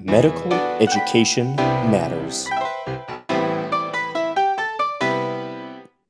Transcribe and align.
Medical 0.00 0.52
Education 0.52 1.56
Matters. 1.56 2.46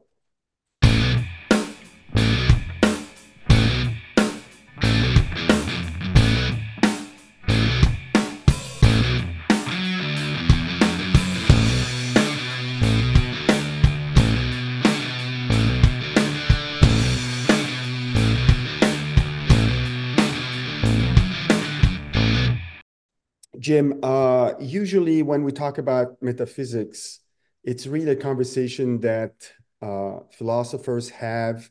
Jim, 23.61 24.01
uh, 24.03 24.55
usually 24.59 25.23
when 25.23 25.45
we 25.45 25.53
talk 25.53 25.77
about 25.77 26.21
metaphysics, 26.23 27.21
it's 27.63 27.87
really 27.87 28.11
a 28.11 28.17
conversation 28.17 29.01
that 29.01 29.35
uh, 29.83 30.21
philosophers 30.33 31.11
have, 31.11 31.71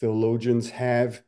theologians 0.00 0.70
have. 0.70 1.22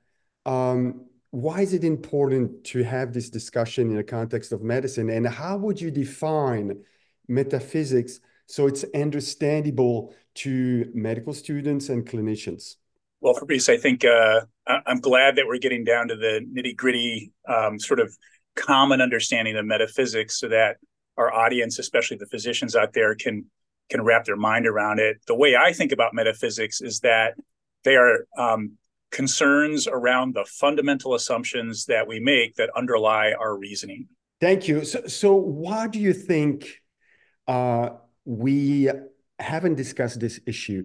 Um, 0.47 1.05
why 1.33 1.61
is 1.61 1.75
it 1.75 1.85
important 1.85 2.65
to 2.65 2.83
have 2.83 3.13
this 3.13 3.29
discussion 3.29 3.91
in 3.91 3.97
the 3.97 4.03
context 4.03 4.53
of 4.53 4.63
medicine? 4.63 5.11
And 5.11 5.29
how 5.29 5.59
would 5.59 5.79
you 5.79 5.91
define 5.91 6.83
metaphysics 7.29 8.21
so 8.47 8.67
it's 8.67 8.85
understandable 8.95 10.15
to 10.37 10.91
medical 10.95 11.35
students 11.35 11.91
and 11.91 12.07
clinicians? 12.07 12.77
Well, 13.21 13.35
Fabrice, 13.35 13.69
I 13.69 13.77
think 13.77 14.07
uh, 14.07 14.41
I'm 14.67 15.01
glad 15.01 15.37
that 15.37 15.47
we're 15.47 15.59
getting 15.59 15.85
down 15.85 16.09
to 16.09 16.17
the 16.17 16.41
nitty 16.51 16.75
gritty 16.75 17.33
um, 17.47 17.79
sort 17.79 18.01
of 18.01 18.17
common 18.57 19.01
understanding 19.01 19.57
of 19.57 19.65
metaphysics 19.65 20.39
so 20.39 20.49
that 20.49 20.77
our 21.17 21.33
audience, 21.33 21.79
especially 21.79 22.17
the 22.17 22.27
physicians 22.27 22.75
out 22.77 22.93
there, 22.93 23.15
can 23.15 23.47
can 23.91 24.03
wrap 24.03 24.25
their 24.25 24.37
mind 24.37 24.67
around 24.67 25.01
it. 25.01 25.17
The 25.27 25.35
way 25.35 25.57
I 25.57 25.73
think 25.73 25.91
about 25.93 26.15
metaphysics 26.15 26.81
is 26.81 27.01
that 27.01 27.35
they 27.85 27.97
are 27.97 28.27
um, 28.39 28.79
concerns 29.11 29.89
around 29.89 30.35
the 30.35 30.45
fundamental 30.45 31.15
assumptions 31.15 31.87
that 31.87 32.07
we 32.07 32.21
make 32.21 32.55
that 32.55 32.71
underlie 32.77 33.33
our 33.33 33.57
reasoning. 33.57 34.07
Thank 34.41 34.69
you. 34.69 34.85
So, 34.85 35.07
so 35.07 35.35
why 35.35 35.89
do 35.89 35.99
you 35.99 36.13
think 36.13 36.81
uh, 37.49 37.91
we 38.25 38.89
haven't 39.39 39.75
discussed 39.75 40.21
this 40.21 40.41
issue? 40.47 40.85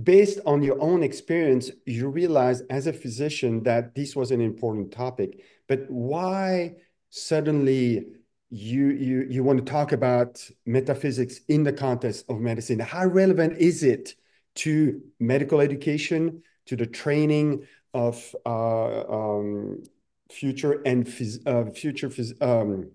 Based 0.00 0.38
on 0.46 0.62
your 0.62 0.80
own 0.80 1.02
experience, 1.02 1.70
you 1.86 2.08
realize 2.08 2.62
as 2.70 2.86
a 2.86 2.92
physician 2.92 3.62
that 3.64 3.94
this 3.94 4.16
was 4.16 4.30
an 4.30 4.40
important 4.40 4.92
topic. 4.92 5.44
But 5.68 5.86
why 5.88 6.76
suddenly 7.14 8.04
you 8.50 8.88
you 8.88 9.26
you 9.30 9.44
want 9.44 9.64
to 9.64 9.64
talk 9.64 9.92
about 9.92 10.44
metaphysics 10.66 11.40
in 11.48 11.62
the 11.62 11.72
context 11.72 12.24
of 12.28 12.40
medicine. 12.40 12.80
How 12.80 13.06
relevant 13.06 13.58
is 13.58 13.84
it 13.84 14.14
to 14.56 15.00
medical 15.20 15.60
education 15.60 16.42
to 16.66 16.76
the 16.76 16.86
training 16.86 17.66
of 17.92 18.34
uh, 18.44 19.02
um, 19.08 19.84
future 20.30 20.82
and 20.84 21.06
uh, 21.46 21.66
future 21.66 22.10
um, 22.40 22.90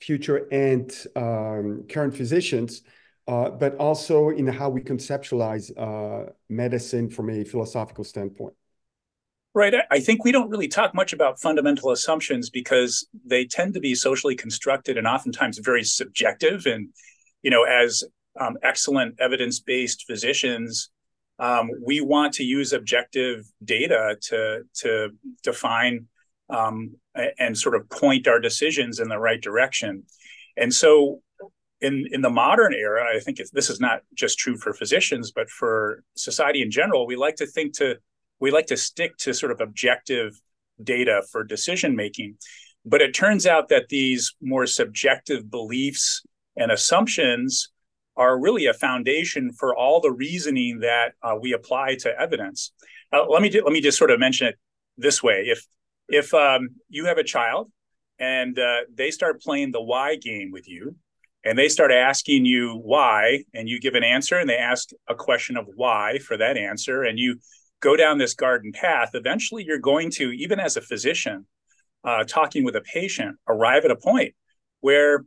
future 0.00 0.46
and 0.52 0.92
um, 1.16 1.84
current 1.88 2.14
physicians 2.16 2.82
uh, 3.26 3.50
but 3.50 3.74
also 3.76 4.28
in 4.28 4.46
how 4.46 4.68
we 4.68 4.82
conceptualize 4.82 5.66
uh, 5.78 6.30
medicine 6.48 7.08
from 7.08 7.30
a 7.30 7.42
philosophical 7.42 8.04
standpoint 8.04 8.54
Right. 9.56 9.72
I 9.88 10.00
think 10.00 10.24
we 10.24 10.32
don't 10.32 10.50
really 10.50 10.66
talk 10.66 10.96
much 10.96 11.12
about 11.12 11.40
fundamental 11.40 11.92
assumptions 11.92 12.50
because 12.50 13.06
they 13.24 13.44
tend 13.44 13.74
to 13.74 13.80
be 13.80 13.94
socially 13.94 14.34
constructed 14.34 14.98
and 14.98 15.06
oftentimes 15.06 15.58
very 15.58 15.84
subjective. 15.84 16.66
And, 16.66 16.88
you 17.42 17.52
know, 17.52 17.62
as 17.62 18.02
um, 18.40 18.56
excellent 18.64 19.20
evidence 19.20 19.60
based 19.60 20.06
physicians, 20.08 20.90
um, 21.38 21.70
we 21.84 22.00
want 22.00 22.32
to 22.34 22.44
use 22.44 22.72
objective 22.72 23.44
data 23.64 24.16
to 24.22 24.62
to 24.80 25.10
define 25.42 26.06
um, 26.50 26.96
and 27.38 27.56
sort 27.56 27.76
of 27.76 27.88
point 27.90 28.26
our 28.26 28.40
decisions 28.40 28.98
in 28.98 29.08
the 29.08 29.18
right 29.18 29.40
direction. 29.40 30.04
And 30.56 30.74
so, 30.74 31.22
in 31.80 32.06
in 32.10 32.22
the 32.22 32.30
modern 32.30 32.74
era, 32.74 33.04
I 33.14 33.20
think 33.20 33.38
this 33.52 33.70
is 33.70 33.80
not 33.80 34.00
just 34.14 34.38
true 34.38 34.56
for 34.56 34.72
physicians, 34.72 35.30
but 35.30 35.48
for 35.48 36.02
society 36.16 36.62
in 36.62 36.70
general. 36.70 37.06
We 37.06 37.16
like 37.16 37.36
to 37.36 37.46
think 37.46 37.74
to 37.78 37.98
we 38.44 38.50
like 38.50 38.66
to 38.66 38.76
stick 38.76 39.16
to 39.16 39.32
sort 39.32 39.50
of 39.52 39.62
objective 39.62 40.38
data 40.82 41.22
for 41.32 41.42
decision 41.42 41.96
making. 41.96 42.36
But 42.84 43.00
it 43.00 43.14
turns 43.14 43.46
out 43.46 43.70
that 43.70 43.88
these 43.88 44.34
more 44.42 44.66
subjective 44.66 45.50
beliefs 45.50 46.22
and 46.54 46.70
assumptions 46.70 47.70
are 48.18 48.38
really 48.38 48.66
a 48.66 48.74
foundation 48.74 49.50
for 49.50 49.74
all 49.74 50.02
the 50.02 50.12
reasoning 50.12 50.80
that 50.80 51.12
uh, 51.22 51.36
we 51.40 51.54
apply 51.54 51.96
to 52.00 52.20
evidence. 52.20 52.72
Uh, 53.10 53.24
let 53.30 53.40
me 53.40 53.50
let 53.50 53.72
me 53.72 53.80
just 53.80 53.96
sort 53.96 54.10
of 54.10 54.20
mention 54.20 54.46
it 54.48 54.56
this 54.98 55.22
way: 55.22 55.46
if 55.46 55.66
if 56.10 56.34
um, 56.34 56.68
you 56.90 57.06
have 57.06 57.16
a 57.16 57.24
child 57.24 57.72
and 58.18 58.58
uh, 58.58 58.80
they 58.94 59.10
start 59.10 59.40
playing 59.40 59.72
the 59.72 59.82
why 59.82 60.16
game 60.16 60.50
with 60.52 60.68
you, 60.68 60.94
and 61.46 61.58
they 61.58 61.70
start 61.70 61.90
asking 61.90 62.44
you 62.44 62.74
why, 62.74 63.42
and 63.54 63.70
you 63.70 63.80
give 63.80 63.94
an 63.94 64.04
answer, 64.04 64.36
and 64.38 64.50
they 64.50 64.58
ask 64.58 64.90
a 65.08 65.14
question 65.14 65.56
of 65.56 65.66
why 65.74 66.18
for 66.18 66.36
that 66.36 66.58
answer, 66.58 67.04
and 67.04 67.18
you 67.18 67.38
go 67.84 67.96
down 67.96 68.16
this 68.16 68.34
garden 68.34 68.72
path, 68.72 69.10
eventually 69.12 69.62
you're 69.62 69.78
going 69.78 70.10
to, 70.10 70.32
even 70.32 70.58
as 70.58 70.76
a 70.76 70.80
physician, 70.80 71.46
uh, 72.02 72.24
talking 72.24 72.64
with 72.64 72.74
a 72.74 72.80
patient, 72.80 73.36
arrive 73.46 73.84
at 73.84 73.90
a 73.90 73.96
point 73.96 74.34
where 74.80 75.24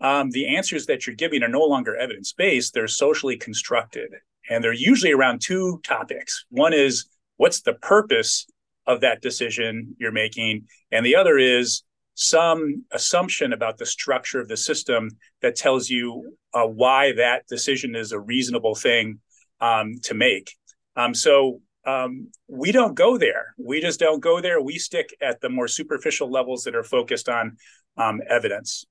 um, 0.00 0.30
the 0.30 0.56
answers 0.56 0.86
that 0.86 1.06
you're 1.06 1.14
giving 1.16 1.44
are 1.44 1.48
no 1.48 1.62
longer 1.62 1.96
evidence 1.96 2.32
based, 2.32 2.74
they're 2.74 2.88
socially 2.88 3.36
constructed. 3.36 4.10
And 4.50 4.62
they're 4.62 4.72
usually 4.72 5.12
around 5.12 5.40
two 5.40 5.80
topics. 5.84 6.44
One 6.50 6.72
is 6.72 7.06
what's 7.36 7.62
the 7.62 7.74
purpose 7.74 8.46
of 8.84 9.00
that 9.02 9.22
decision 9.22 9.94
you're 9.98 10.10
making? 10.10 10.66
And 10.90 11.06
the 11.06 11.14
other 11.14 11.38
is 11.38 11.84
some 12.14 12.84
assumption 12.90 13.52
about 13.52 13.78
the 13.78 13.86
structure 13.86 14.40
of 14.40 14.48
the 14.48 14.56
system 14.56 15.08
that 15.40 15.54
tells 15.54 15.88
you 15.88 16.36
uh, 16.52 16.66
why 16.66 17.12
that 17.12 17.46
decision 17.46 17.94
is 17.94 18.10
a 18.10 18.18
reasonable 18.18 18.74
thing 18.74 19.20
um, 19.60 19.94
to 20.02 20.14
make. 20.14 20.56
Um, 20.96 21.14
so 21.14 21.60
um, 21.84 22.28
we 22.48 22.72
don't 22.72 22.94
go 22.94 23.18
there. 23.18 23.54
We 23.58 23.80
just 23.80 24.00
don't 24.00 24.20
go 24.20 24.40
there. 24.40 24.60
We 24.60 24.78
stick 24.78 25.14
at 25.20 25.40
the 25.40 25.48
more 25.48 25.68
superficial 25.68 26.30
levels 26.30 26.64
that 26.64 26.74
are 26.74 26.84
focused 26.84 27.28
on 27.28 27.56
um, 27.96 28.20
evidence. 28.28 28.84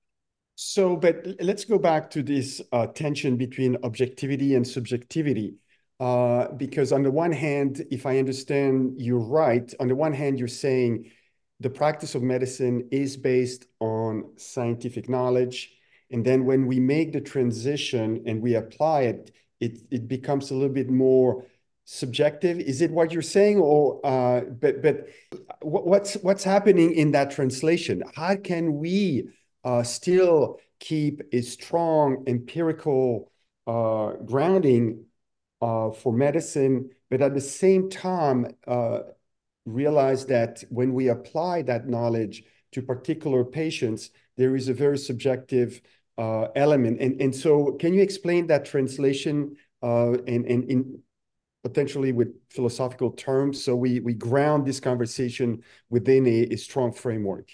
So, 0.56 0.96
but 0.96 1.26
let's 1.40 1.66
go 1.66 1.80
back 1.80 2.10
to 2.12 2.22
this 2.22 2.62
uh, 2.72 2.88
tension 2.88 3.38
between 3.38 3.78
objectivity 3.84 4.56
and 4.56 4.68
subjectivity. 4.68 5.56
Uh, 6.00 6.52
because 6.54 6.92
on 6.92 7.04
the 7.04 7.12
one 7.12 7.32
hand, 7.32 7.86
if 7.92 8.06
I 8.06 8.18
understand 8.18 9.00
you 9.00 9.20
right, 9.20 9.72
on 9.80 9.88
the 9.88 9.96
one 9.96 10.14
hand, 10.14 10.40
you're 10.40 10.48
saying 10.48 11.12
the 11.60 11.70
practice 11.70 12.16
of 12.16 12.24
medicine 12.24 12.90
is 12.92 13.16
based 13.16 13.66
on 13.80 14.32
scientific 14.36 15.08
knowledge. 15.08 15.72
And 16.10 16.26
then 16.26 16.46
when 16.46 16.66
we 16.66 16.80
make 16.80 17.14
the 17.14 17.22
transition 17.22 18.24
and 18.26 18.42
we 18.42 18.56
apply 18.56 19.02
it, 19.02 19.32
it, 19.60 19.78
it 19.92 20.08
becomes 20.08 20.50
a 20.50 20.56
little 20.56 20.74
bit 20.74 20.90
more 20.90 21.46
subjective? 21.92 22.60
Is 22.60 22.82
it 22.82 22.90
what 22.92 23.12
you're 23.12 23.22
saying, 23.22 23.60
or 23.60 24.00
uh, 24.06 24.42
but 24.42 24.82
but 24.82 25.08
what's 25.62 26.14
what's 26.16 26.44
happening 26.44 26.94
in 26.94 27.12
that 27.12 27.32
translation? 27.32 28.02
How 28.16 28.36
can 28.38 28.78
we 28.78 29.30
uh, 29.64 29.84
still 29.84 30.60
keep 30.80 31.22
a 31.34 31.42
strong 31.42 32.24
empirical 32.28 33.32
uh, 33.68 34.14
grounding 34.26 35.06
uh, 35.62 35.92
for 35.92 36.14
medicine, 36.14 36.90
but 37.10 37.22
at 37.22 37.34
the 37.34 37.42
same 37.42 37.90
time 37.90 38.48
uh, 38.68 39.00
realize 39.66 40.26
that 40.26 40.64
when 40.70 40.94
we 40.94 41.10
apply 41.10 41.62
that 41.64 41.88
knowledge 41.88 42.44
to 42.72 42.82
particular 42.82 43.44
patients, 43.44 44.10
there 44.38 44.56
is 44.56 44.70
a 44.70 44.74
very 44.74 44.98
subjective 44.98 45.82
uh, 46.18 46.48
element. 46.56 47.00
And, 47.00 47.22
and 47.22 47.36
so 47.36 47.74
can 47.74 47.94
you 47.94 48.02
explain 48.02 48.48
that 48.48 48.66
translation 48.66 49.58
uh, 49.84 50.14
and, 50.26 50.46
and 50.46 50.64
in 50.70 51.00
potentially 51.64 52.12
with 52.12 52.30
philosophical 52.50 53.12
terms 53.12 53.64
so 53.64 53.76
we, 53.76 54.00
we 54.00 54.14
ground 54.14 54.66
this 54.66 54.80
conversation 54.80 55.64
within 55.90 56.26
a, 56.28 56.54
a 56.54 56.56
strong 56.56 56.92
framework? 56.92 57.50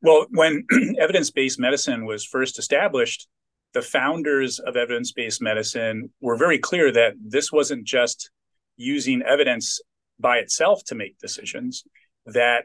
Well, 0.00 0.26
when 0.30 0.64
evidence-based 0.98 1.60
medicine 1.60 2.06
was 2.06 2.24
first 2.24 2.58
established, 2.58 3.28
the 3.72 3.82
founders 3.82 4.58
of 4.58 4.76
evidence-based 4.76 5.40
medicine 5.40 6.10
were 6.20 6.36
very 6.36 6.58
clear 6.58 6.92
that 6.92 7.14
this 7.24 7.52
wasn't 7.52 7.84
just 7.84 8.30
using 8.76 9.22
evidence 9.22 9.80
by 10.18 10.38
itself 10.38 10.82
to 10.84 10.94
make 10.94 11.18
decisions, 11.18 11.84
that 12.26 12.64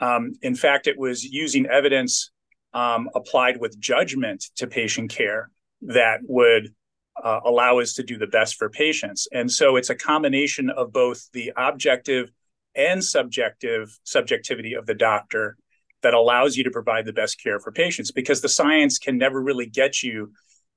um, 0.00 0.32
in 0.42 0.54
fact, 0.54 0.86
it 0.86 0.98
was 0.98 1.24
using 1.24 1.66
evidence 1.66 2.30
um, 2.72 3.08
applied 3.14 3.58
with 3.60 3.78
judgment 3.78 4.44
to 4.56 4.66
patient 4.66 5.10
care 5.10 5.50
that 5.82 6.20
would 6.24 6.74
uh, 7.22 7.40
allow 7.44 7.78
us 7.78 7.94
to 7.94 8.02
do 8.02 8.16
the 8.16 8.26
best 8.26 8.56
for 8.56 8.68
patients. 8.68 9.28
And 9.32 9.50
so 9.50 9.76
it's 9.76 9.90
a 9.90 9.94
combination 9.94 10.70
of 10.70 10.92
both 10.92 11.30
the 11.32 11.52
objective 11.56 12.30
and 12.74 13.02
subjective 13.02 13.98
subjectivity 14.04 14.74
of 14.74 14.86
the 14.86 14.94
doctor 14.94 15.56
that 16.02 16.14
allows 16.14 16.56
you 16.56 16.64
to 16.64 16.70
provide 16.70 17.04
the 17.06 17.12
best 17.12 17.42
care 17.42 17.58
for 17.58 17.72
patients 17.72 18.12
because 18.12 18.40
the 18.40 18.48
science 18.48 18.98
can 18.98 19.18
never 19.18 19.42
really 19.42 19.66
get 19.66 20.02
you 20.02 20.32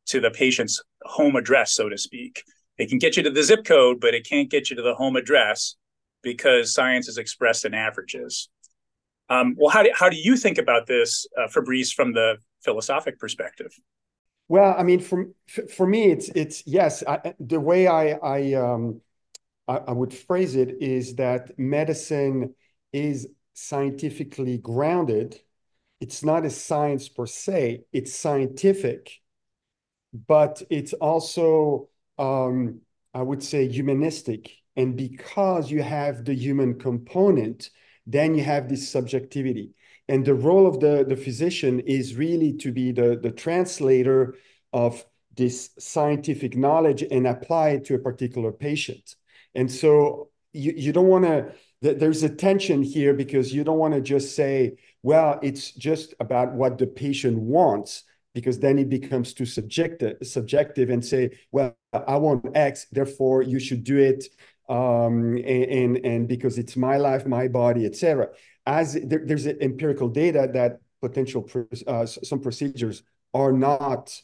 to 0.07 0.19
the 0.19 0.31
patient's 0.31 0.81
home 1.03 1.35
address, 1.35 1.73
so 1.73 1.89
to 1.89 1.97
speak. 1.97 2.43
It 2.77 2.89
can 2.89 2.97
get 2.97 3.17
you 3.17 3.23
to 3.23 3.29
the 3.29 3.43
zip 3.43 3.63
code, 3.63 3.99
but 4.01 4.15
it 4.15 4.27
can't 4.27 4.49
get 4.49 4.69
you 4.69 4.75
to 4.77 4.81
the 4.81 4.95
home 4.95 5.15
address 5.15 5.75
because 6.23 6.73
science 6.73 7.07
is 7.07 7.17
expressed 7.17 7.65
in 7.65 7.75
averages. 7.75 8.49
Um, 9.29 9.55
well, 9.57 9.69
how 9.69 9.83
do, 9.83 9.91
how 9.93 10.09
do 10.09 10.17
you 10.17 10.35
think 10.35 10.57
about 10.57 10.88
this, 10.88 11.25
uh, 11.38 11.47
Fabrice, 11.47 11.91
from 11.91 12.13
the 12.13 12.38
philosophic 12.63 13.19
perspective? 13.19 13.71
Well, 14.51 14.75
I 14.77 14.83
mean, 14.83 15.00
for 15.00 15.30
for 15.74 15.88
me, 15.88 16.12
it's 16.12 16.27
it's 16.36 16.68
yes. 16.68 17.03
I, 17.07 17.33
the 17.39 17.62
way 17.62 17.88
I 17.88 18.12
I, 18.15 18.53
um, 18.56 19.00
I 19.68 19.77
I 19.77 19.92
would 19.94 20.13
phrase 20.13 20.56
it 20.56 20.81
is 20.81 21.15
that 21.15 21.57
medicine 21.59 22.56
is 22.94 23.30
scientifically 23.53 24.57
grounded. 24.59 25.42
It's 26.01 26.24
not 26.24 26.45
a 26.45 26.51
science 26.51 27.09
per 27.09 27.27
se. 27.27 27.86
It's 27.94 28.13
scientific, 28.13 29.21
but 30.27 30.62
it's 30.69 30.94
also 30.94 31.89
um, 32.18 32.81
I 33.13 33.21
would 33.21 33.44
say 33.44 33.68
humanistic. 33.68 34.51
And 34.75 34.95
because 34.95 35.69
you 35.69 35.81
have 35.83 36.24
the 36.25 36.33
human 36.33 36.80
component, 36.80 37.69
then 38.07 38.36
you 38.36 38.44
have 38.44 38.69
this 38.69 38.89
subjectivity. 38.89 39.71
And 40.12 40.25
the 40.25 40.36
role 40.36 40.68
of 40.68 40.81
the, 40.81 41.06
the 41.08 41.16
physician 41.16 41.80
is 41.80 42.18
really 42.18 42.52
to 42.58 42.74
be 42.74 42.92
the, 42.92 43.18
the 43.24 43.31
translator 43.31 44.36
of 44.74 45.06
this 45.38 45.69
scientific 45.80 46.58
knowledge 46.58 47.02
and 47.02 47.25
apply 47.25 47.69
it 47.69 47.86
to 47.86 47.96
a 47.96 48.00
particular 48.00 48.52
patient. 48.52 49.16
And 49.56 49.72
so 49.72 50.28
you, 50.52 50.74
you 50.75 50.92
don't 50.92 51.08
want 51.08 51.24
to, 51.24 51.54
there's 51.80 52.24
a 52.24 52.30
tension 52.30 52.84
here 52.84 53.13
because 53.13 53.54
you 53.54 53.63
don't 53.63 53.78
want 53.78 53.94
to 53.94 54.02
just 54.02 54.36
say, 54.36 54.75
well, 55.02 55.40
it's 55.42 55.72
just 55.72 56.13
about 56.19 56.52
what 56.52 56.78
the 56.78 56.88
patient 56.88 57.38
wants, 57.40 58.04
because 58.34 58.60
then 58.60 58.80
it 58.80 58.90
becomes 58.90 59.34
too 59.34 59.46
subjective, 59.46 60.18
subjective 60.24 60.90
and 60.90 61.06
say, 61.06 61.40
well, 61.54 61.74
I 61.94 62.18
want 62.18 62.52
X, 62.54 62.86
therefore 62.92 63.44
you 63.44 63.60
should 63.60 63.86
do 63.86 63.98
it 63.98 64.25
um, 64.68 65.38
and, 65.38 65.66
and, 65.66 66.06
and 66.06 66.28
because 66.28 66.58
it's 66.58 66.75
my 66.75 66.98
life, 66.98 67.25
my 67.25 67.48
body, 67.48 67.86
etc. 67.86 68.28
As 68.66 68.94
there, 68.94 69.24
there's 69.25 69.48
empirical 69.48 70.08
data 70.08 70.50
that 70.54 70.80
potential 71.02 71.50
uh, 71.88 72.06
some 72.06 72.40
procedures 72.40 73.04
are 73.34 73.52
not 73.52 74.16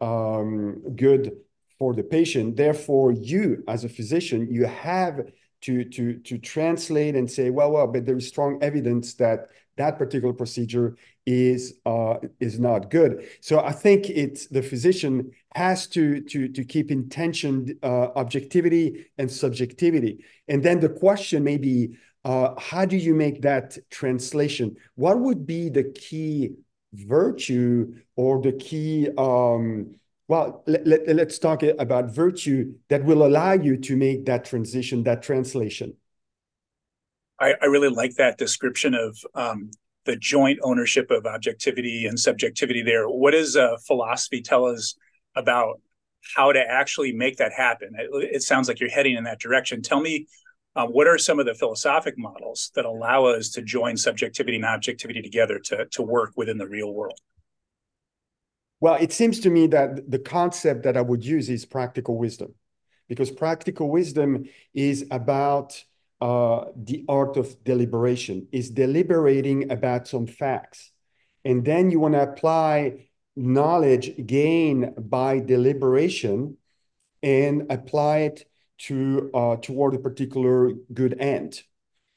um, 0.00 0.82
good 0.94 1.32
for 1.78 1.94
the 1.94 2.02
patient. 2.02 2.56
Therefore, 2.56 3.12
you 3.12 3.64
as 3.68 3.84
a 3.84 3.88
physician, 3.88 4.48
you 4.50 4.66
have 4.66 5.20
to 5.62 5.84
to 5.84 6.18
to 6.18 6.38
translate 6.38 7.16
and 7.16 7.30
say, 7.30 7.50
well, 7.50 7.72
well, 7.72 7.86
but 7.86 8.04
there 8.06 8.16
is 8.16 8.28
strong 8.28 8.62
evidence 8.62 9.14
that 9.14 9.48
that 9.76 9.98
particular 9.98 10.32
procedure 10.32 10.96
is 11.26 11.74
uh, 11.84 12.16
is 12.40 12.58
not 12.58 12.90
good. 12.90 13.26
So 13.40 13.60
I 13.60 13.72
think 13.72 14.08
it's 14.08 14.46
the 14.46 14.62
physician 14.62 15.32
has 15.54 15.86
to 15.88 16.20
to 16.20 16.48
to 16.48 16.64
keep 16.64 16.90
in 16.90 17.08
tension 17.08 17.78
uh, 17.82 18.08
objectivity 18.16 19.06
and 19.18 19.30
subjectivity, 19.30 20.24
and 20.48 20.62
then 20.62 20.80
the 20.80 20.88
question 20.88 21.42
may 21.42 21.56
be, 21.56 21.96
uh, 22.26 22.58
how 22.58 22.84
do 22.84 22.96
you 22.96 23.14
make 23.14 23.42
that 23.42 23.78
translation? 23.88 24.76
What 24.96 25.20
would 25.20 25.46
be 25.46 25.68
the 25.68 25.84
key 25.84 26.56
virtue 26.92 27.94
or 28.16 28.42
the 28.42 28.52
key 28.52 29.08
um, 29.16 29.94
well 30.28 30.64
let, 30.66 30.86
let, 30.86 31.06
let's 31.08 31.38
talk 31.38 31.62
about 31.62 32.10
virtue 32.10 32.72
that 32.88 33.04
will 33.04 33.24
allow 33.24 33.52
you 33.52 33.76
to 33.76 33.96
make 33.96 34.24
that 34.24 34.44
transition 34.44 35.02
that 35.04 35.22
translation 35.22 35.94
I, 37.38 37.54
I 37.60 37.66
really 37.66 37.90
like 37.90 38.14
that 38.14 38.38
description 38.38 38.94
of 38.94 39.18
um, 39.34 39.70
the 40.06 40.16
joint 40.16 40.58
ownership 40.62 41.10
of 41.10 41.26
objectivity 41.26 42.06
and 42.06 42.18
subjectivity 42.18 42.82
there. 42.82 43.06
What 43.06 43.32
does 43.32 43.56
uh, 43.56 43.76
philosophy 43.86 44.40
tell 44.40 44.64
us 44.64 44.94
about 45.34 45.80
how 46.34 46.52
to 46.52 46.60
actually 46.60 47.12
make 47.12 47.36
that 47.36 47.52
happen? 47.52 47.90
It, 47.98 48.36
it 48.36 48.42
sounds 48.42 48.68
like 48.68 48.80
you're 48.80 48.88
heading 48.88 49.16
in 49.16 49.24
that 49.24 49.38
direction. 49.38 49.82
Tell 49.82 50.00
me, 50.00 50.26
uh, 50.76 50.86
what 50.86 51.06
are 51.06 51.18
some 51.18 51.40
of 51.40 51.46
the 51.46 51.54
philosophic 51.54 52.18
models 52.18 52.70
that 52.74 52.84
allow 52.84 53.24
us 53.24 53.48
to 53.50 53.62
join 53.62 53.96
subjectivity 53.96 54.56
and 54.56 54.64
objectivity 54.64 55.22
together 55.22 55.58
to, 55.58 55.86
to 55.86 56.02
work 56.02 56.32
within 56.36 56.58
the 56.58 56.68
real 56.68 56.92
world? 56.92 57.18
Well, 58.78 58.96
it 59.00 59.12
seems 59.12 59.40
to 59.40 59.50
me 59.50 59.68
that 59.68 60.10
the 60.10 60.18
concept 60.18 60.82
that 60.82 60.98
I 60.98 61.00
would 61.00 61.24
use 61.24 61.48
is 61.48 61.64
practical 61.64 62.18
wisdom, 62.18 62.54
because 63.08 63.30
practical 63.30 63.88
wisdom 63.90 64.44
is 64.74 65.06
about 65.10 65.82
uh, 66.20 66.66
the 66.76 67.04
art 67.08 67.38
of 67.38 67.64
deliberation, 67.64 68.48
is 68.52 68.70
deliberating 68.70 69.72
about 69.72 70.06
some 70.06 70.26
facts. 70.26 70.92
And 71.42 71.64
then 71.64 71.90
you 71.90 72.00
want 72.00 72.14
to 72.14 72.22
apply 72.22 73.08
knowledge 73.34 74.26
gained 74.26 74.92
by 74.98 75.40
deliberation 75.40 76.58
and 77.22 77.70
apply 77.70 78.18
it 78.18 78.46
to 78.78 79.30
uh, 79.34 79.56
toward 79.56 79.94
a 79.94 79.98
particular 79.98 80.72
good 80.92 81.18
end. 81.20 81.62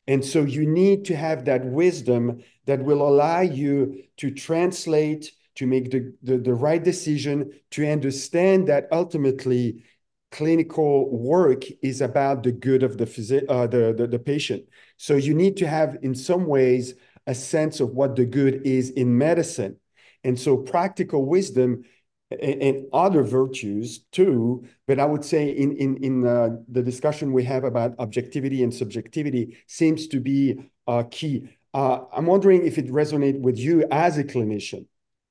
And 0.08 0.26
so 0.26 0.42
you 0.42 0.68
need 0.68 1.06
to 1.06 1.16
have 1.16 1.46
that 1.46 1.66
wisdom 1.66 2.44
that 2.66 2.84
will 2.84 3.08
allow 3.08 3.42
you 3.42 4.04
to 4.18 4.32
translate, 4.32 5.32
to 5.56 5.68
make 5.68 5.92
the, 5.92 6.14
the, 6.24 6.38
the 6.38 6.54
right 6.54 6.84
decision, 6.84 7.52
to 7.72 7.88
understand 7.88 8.68
that 8.68 8.88
ultimately 8.92 9.84
clinical 10.32 11.16
work 11.16 11.64
is 11.82 12.02
about 12.02 12.44
the 12.44 12.52
good 12.52 12.84
of 12.84 12.98
the, 12.98 13.06
phys- 13.06 13.46
uh, 13.50 13.68
the, 13.68 13.94
the, 13.96 14.08
the 14.08 14.20
patient. 14.20 14.64
So 14.98 15.16
you 15.16 15.34
need 15.34 15.58
to 15.58 15.68
have, 15.68 15.98
in 16.02 16.16
some 16.16 16.46
ways, 16.46 16.96
a 17.28 17.36
sense 17.36 17.80
of 17.80 17.92
what 17.92 18.16
the 18.16 18.26
good 18.26 18.66
is 18.66 18.90
in 18.90 19.18
medicine. 19.18 19.78
And 20.24 20.40
so 20.40 20.58
practical 20.58 21.26
wisdom 21.26 21.84
and, 22.32 22.86
other 22.94 23.24
virtues 23.24 24.06
too, 24.12 24.64
but 24.88 25.00
I 25.00 25.06
would 25.06 25.26
say 25.26 25.50
in, 25.50 25.76
in, 25.78 25.98
in 26.04 26.28
uh, 26.28 26.50
the 26.68 26.84
discussion 26.84 27.34
we 27.34 27.44
have 27.46 27.64
about 27.64 27.96
objectivity 28.00 28.64
and 28.64 28.74
subjectivity 28.74 29.58
seems 29.68 30.08
to 30.10 30.20
be 30.20 30.70
uh, 30.88 31.04
key. 31.10 31.50
Uh, 31.74 32.02
I'm 32.14 32.26
wondering 32.26 32.66
if 32.66 32.78
it 32.78 32.88
resonates 32.88 33.40
with 33.40 33.58
you 33.58 33.86
as 33.92 34.18
a 34.18 34.24
clinician. 34.24 34.86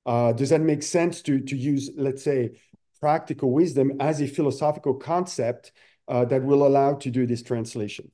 Uh, 0.07 0.33
does 0.33 0.50
that 0.50 0.61
make 0.61 0.83
sense 0.83 1.23
to, 1.23 1.40
to 1.40 1.57
use, 1.57 1.90
let's 1.97 2.23
say, 2.23 2.52
practical 3.00 3.52
wisdom 3.52 3.93
as 4.00 4.21
a 4.21 4.26
philosophical 4.26 4.95
concept 4.95 5.73
uh, 6.09 6.25
that 6.25 6.43
will 6.43 6.67
allow 6.67 6.95
to 6.95 7.11
do 7.11 7.26
this 7.26 7.43
translation. 7.43 8.11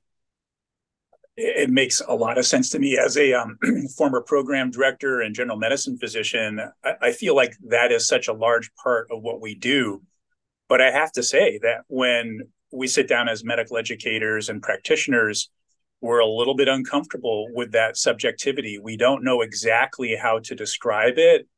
It 1.37 1.71
makes 1.71 2.01
a 2.07 2.15
lot 2.15 2.39
of 2.39 2.47
sense 2.47 2.71
to 2.71 2.79
me 2.79 2.97
as 2.97 3.17
a 3.17 3.33
um, 3.33 3.59
former 3.97 4.21
program 4.21 4.71
director 4.71 5.21
and 5.21 5.35
general 5.35 5.59
medicine 5.59 5.99
physician. 5.99 6.61
I, 6.85 6.95
I 7.03 7.13
feel 7.13 7.35
like 7.35 7.55
that 7.69 7.91
is 7.91 8.07
such 8.07 8.29
a 8.29 8.33
large 8.33 8.71
part 8.83 9.09
of 9.11 9.23
what 9.23 9.41
we 9.41 9.55
do. 9.55 10.03
But 10.69 10.81
I 10.81 10.91
have 10.91 11.13
to 11.13 11.23
say 11.23 11.59
that 11.63 11.83
when 11.89 12.41
we 12.73 12.87
sit 12.87 13.09
down 13.09 13.29
as 13.29 13.45
medical 13.45 13.77
educators 13.77 14.49
and 14.49 14.63
practitioners, 14.63 15.51
we're 16.01 16.21
a 16.21 16.27
little 16.27 16.55
bit 16.55 16.69
uncomfortable 16.69 17.49
with 17.53 17.73
that 17.73 17.97
subjectivity. 17.97 18.79
We 18.79 18.97
don't 18.97 19.25
know 19.25 19.41
exactly 19.41 20.15
how 20.15 20.41
to 20.41 20.55
describe 20.55 21.15
it. 21.17 21.49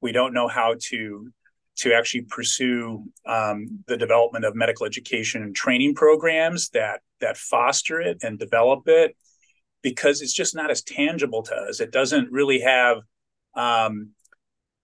We 0.00 0.12
don't 0.12 0.32
know 0.32 0.48
how 0.48 0.76
to 0.88 1.32
to 1.76 1.94
actually 1.94 2.22
pursue 2.22 3.04
um, 3.26 3.84
the 3.86 3.96
development 3.96 4.44
of 4.44 4.54
medical 4.54 4.84
education 4.84 5.42
and 5.42 5.54
training 5.54 5.94
programs 5.94 6.68
that 6.70 7.00
that 7.20 7.36
foster 7.36 8.00
it 8.00 8.18
and 8.22 8.38
develop 8.38 8.82
it 8.86 9.16
because 9.82 10.20
it's 10.20 10.32
just 10.32 10.54
not 10.54 10.70
as 10.70 10.82
tangible 10.82 11.42
to 11.42 11.54
us. 11.54 11.80
It 11.80 11.92
doesn't 11.92 12.30
really 12.30 12.60
have 12.60 12.98
um, 13.54 14.10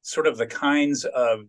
sort 0.03 0.27
of 0.27 0.39
the 0.39 0.47
kinds 0.47 1.05
of 1.05 1.41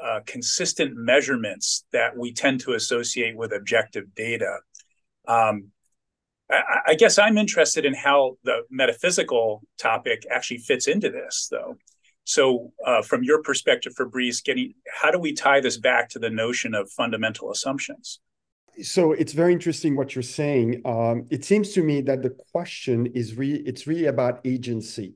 uh, 0.00 0.20
consistent 0.26 0.94
measurements 0.96 1.84
that 1.92 2.16
we 2.16 2.32
tend 2.32 2.60
to 2.60 2.72
associate 2.72 3.36
with 3.36 3.52
objective 3.52 4.14
data. 4.14 4.58
Um, 5.28 5.68
I, 6.50 6.80
I, 6.88 6.94
guess 6.94 7.18
I'm 7.18 7.38
interested 7.38 7.84
in 7.84 7.94
how 7.94 8.36
the 8.42 8.62
metaphysical 8.70 9.62
topic 9.78 10.24
actually 10.30 10.58
fits 10.58 10.88
into 10.88 11.10
this, 11.10 11.48
though. 11.50 11.76
So, 12.24 12.72
uh, 12.84 13.02
from 13.02 13.22
your 13.22 13.42
perspective, 13.42 13.94
Fabrice, 13.96 14.40
getting 14.40 14.74
how 15.00 15.10
do 15.10 15.18
we 15.18 15.32
tie 15.32 15.60
this 15.60 15.78
back 15.78 16.08
to 16.10 16.18
the 16.18 16.30
notion 16.30 16.74
of 16.74 16.90
fundamental 16.90 17.50
assumptions? 17.50 18.20
So 18.80 19.12
it's 19.12 19.32
very 19.32 19.52
interesting 19.52 19.96
what 19.96 20.14
you're 20.14 20.22
saying. 20.22 20.82
Um, 20.84 21.26
it 21.30 21.44
seems 21.44 21.72
to 21.74 21.82
me 21.82 22.00
that 22.02 22.22
the 22.22 22.30
question 22.52 23.06
is 23.06 23.34
really 23.36 23.60
it's 23.60 23.86
really 23.86 24.06
about 24.06 24.40
agency, 24.46 25.14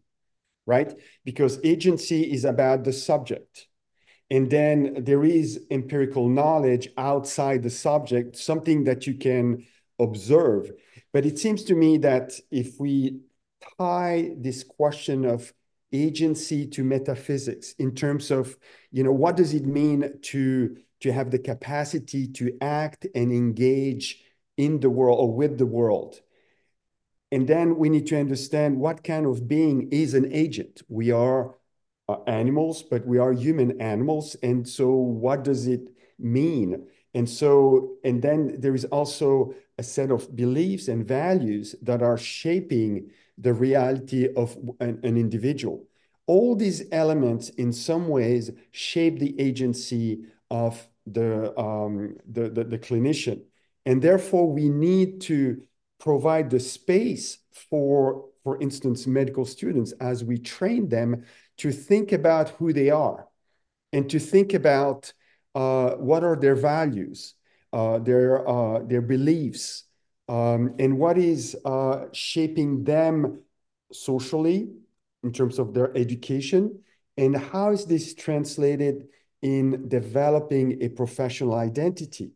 right? 0.67 0.93
Because 1.25 1.59
agency 1.65 2.23
is 2.23 2.45
about 2.45 2.85
the 2.85 2.93
subject. 2.93 3.67
And 4.31 4.51
then 4.51 5.05
there 5.05 5.25
is 5.25 5.67
empirical 5.71 6.29
knowledge 6.29 6.89
outside 6.99 7.63
the 7.63 7.71
subject, 7.71 8.37
something 8.37 8.85
that 8.85 9.07
you 9.07 9.15
can 9.15 9.65
observe. 9.99 10.73
But 11.13 11.25
it 11.25 11.39
seems 11.39 11.63
to 11.65 11.75
me 11.75 11.99
that 11.99 12.33
if 12.51 12.79
we 12.79 13.21
tie 13.79 14.33
this 14.37 14.65
question 14.65 15.25
of 15.25 15.53
agency 15.93 16.67
to 16.67 16.85
metaphysics 16.85 17.73
in 17.79 17.95
terms 17.95 18.31
of, 18.31 18.57
you 18.91 19.05
know, 19.05 19.13
what 19.13 19.37
does 19.37 19.55
it 19.55 19.65
mean 19.65 20.19
to, 20.23 20.77
to 21.01 21.13
have 21.13 21.31
the 21.31 21.39
capacity 21.39 22.27
to 22.29 22.57
act 22.61 23.07
and 23.15 23.33
engage 23.33 24.23
in 24.57 24.81
the 24.81 24.91
world 24.91 25.19
or 25.21 25.33
with 25.33 25.59
the 25.59 25.67
world? 25.67 26.21
And 27.33 27.49
then 27.49 27.77
we 27.77 27.89
need 27.89 28.07
to 28.09 28.19
understand 28.19 28.79
what 28.79 29.03
kind 29.03 29.27
of 29.27 29.49
being 29.49 29.89
is 29.91 30.15
an 30.15 30.33
agent. 30.33 30.83
We 30.89 31.11
are 31.11 31.57
uh, 32.09 32.17
animals, 32.27 32.83
but 32.83 33.07
we 33.07 33.19
are 33.19 33.33
human 33.33 33.81
animals. 33.81 34.37
And 34.43 34.67
so 34.69 34.91
what 34.91 35.43
does 35.43 35.67
it 35.67 35.89
mean? 36.19 36.87
And 37.15 37.29
so, 37.29 37.97
and 38.05 38.23
then 38.23 38.61
there 38.61 38.75
is 38.75 38.85
also 38.85 39.55
a 39.79 39.83
set 39.83 40.11
of 40.11 40.35
beliefs 40.37 40.89
and 40.89 41.07
values 41.07 41.75
that 41.83 42.03
are 42.03 42.17
shaping 42.17 43.11
the 43.39 43.53
reality 43.53 44.29
of 44.35 44.57
an, 44.81 45.01
an 45.03 45.17
individual. 45.17 45.85
All 46.27 46.57
these 46.57 46.85
elements, 46.93 47.51
in 47.51 47.73
some 47.73 48.09
ways, 48.09 48.51
shape 48.71 49.19
the 49.19 49.39
agency 49.41 50.25
of 50.51 50.87
the, 51.07 51.59
um, 51.59 52.17
the, 52.31 52.49
the, 52.49 52.65
the 52.65 52.79
clinician. 52.79 53.43
And 53.85 54.03
therefore, 54.03 54.51
we 54.51 54.69
need 54.69 55.21
to 55.23 55.63
provide 55.99 56.51
the 56.51 56.61
space 56.61 57.39
for, 57.71 58.27
for 58.43 58.61
instance, 58.61 59.07
medical 59.07 59.45
students 59.45 59.93
as 60.01 60.25
we 60.25 60.39
train 60.39 60.89
them 60.89 61.25
to 61.59 61.73
think 61.73 62.13
about 62.13 62.51
who 62.51 62.73
they 62.73 62.91
are 62.91 63.29
and 63.93 64.11
to 64.11 64.19
think 64.19 64.55
about 64.55 65.13
uh, 65.55 65.93
what 65.93 66.23
are 66.23 66.37
their 66.37 66.55
values, 66.55 67.35
uh, 67.73 67.99
their, 67.99 68.47
uh, 68.49 68.81
their 68.81 69.01
beliefs, 69.01 69.85
um, 70.29 70.75
and 70.79 70.99
what 70.99 71.17
is 71.17 71.57
uh, 71.65 72.07
shaping 72.13 72.85
them 72.85 73.41
socially 73.93 74.69
in 75.23 75.33
terms 75.33 75.59
of 75.59 75.73
their 75.73 75.97
education, 75.97 76.81
and 77.17 77.37
how 77.37 77.71
is 77.71 77.87
this 77.87 78.15
translated 78.15 79.09
in 79.43 79.89
developing 79.89 80.83
a 80.83 80.89
professional 80.89 81.55
identity. 81.55 82.33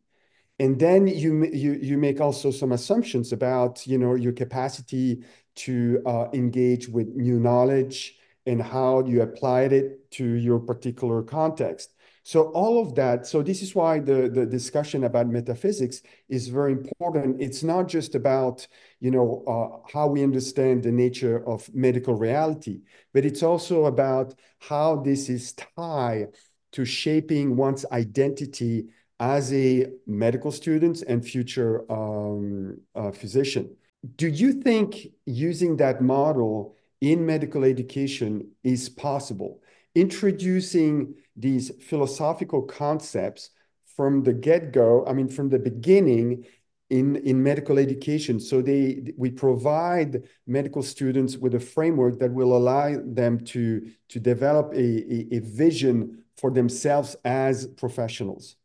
And 0.58 0.78
then 0.78 1.06
you, 1.06 1.46
you, 1.46 1.72
you 1.80 1.98
make 1.98 2.20
also 2.20 2.50
some 2.50 2.72
assumptions 2.72 3.32
about 3.32 3.86
you 3.86 3.98
know, 3.98 4.14
your 4.14 4.32
capacity 4.32 5.22
to 5.56 6.02
uh, 6.06 6.26
engage 6.32 6.88
with 6.88 7.08
new 7.08 7.40
knowledge, 7.40 8.16
and 8.46 8.62
how 8.62 9.04
you 9.04 9.22
applied 9.22 9.72
it 9.72 10.10
to 10.10 10.24
your 10.24 10.58
particular 10.58 11.22
context. 11.22 11.94
So 12.22 12.44
all 12.52 12.80
of 12.80 12.94
that, 12.94 13.26
so 13.26 13.42
this 13.42 13.62
is 13.62 13.74
why 13.74 13.98
the, 13.98 14.28
the 14.28 14.46
discussion 14.46 15.04
about 15.04 15.28
metaphysics 15.28 16.02
is 16.28 16.48
very 16.48 16.72
important. 16.72 17.40
It's 17.40 17.62
not 17.62 17.86
just 17.86 18.14
about, 18.14 18.66
you 18.98 19.10
know, 19.10 19.44
uh, 19.46 19.90
how 19.92 20.06
we 20.06 20.22
understand 20.22 20.82
the 20.82 20.92
nature 20.92 21.46
of 21.46 21.72
medical 21.74 22.14
reality, 22.14 22.80
but 23.12 23.24
it's 23.24 23.42
also 23.42 23.84
about 23.86 24.34
how 24.58 24.96
this 24.96 25.28
is 25.28 25.52
tied 25.52 26.34
to 26.72 26.84
shaping 26.84 27.56
one's 27.56 27.84
identity 27.92 28.86
as 29.18 29.52
a 29.52 29.86
medical 30.06 30.50
student 30.50 31.02
and 31.02 31.24
future 31.24 31.90
um, 31.92 32.78
uh, 32.94 33.10
physician. 33.10 33.76
Do 34.16 34.28
you 34.28 34.54
think 34.54 35.08
using 35.26 35.76
that 35.76 36.00
model 36.00 36.74
in 37.00 37.24
medical 37.24 37.64
education 37.64 38.50
is 38.62 38.88
possible. 38.88 39.60
Introducing 39.94 41.14
these 41.36 41.70
philosophical 41.82 42.62
concepts 42.62 43.50
from 43.96 44.22
the 44.22 44.32
get-go, 44.32 45.04
I 45.06 45.12
mean, 45.12 45.28
from 45.28 45.48
the 45.48 45.58
beginning 45.58 46.46
in, 46.90 47.16
in 47.16 47.42
medical 47.42 47.78
education. 47.78 48.40
So 48.40 48.60
they 48.60 49.12
we 49.16 49.30
provide 49.30 50.24
medical 50.46 50.82
students 50.82 51.36
with 51.36 51.54
a 51.54 51.60
framework 51.60 52.18
that 52.18 52.32
will 52.32 52.56
allow 52.56 53.00
them 53.04 53.44
to, 53.46 53.88
to 54.08 54.20
develop 54.20 54.72
a, 54.74 54.76
a, 54.76 55.36
a 55.36 55.38
vision 55.40 56.24
for 56.40 56.50
themselves 56.50 57.16
as 57.24 57.66
professionals. 57.66 58.56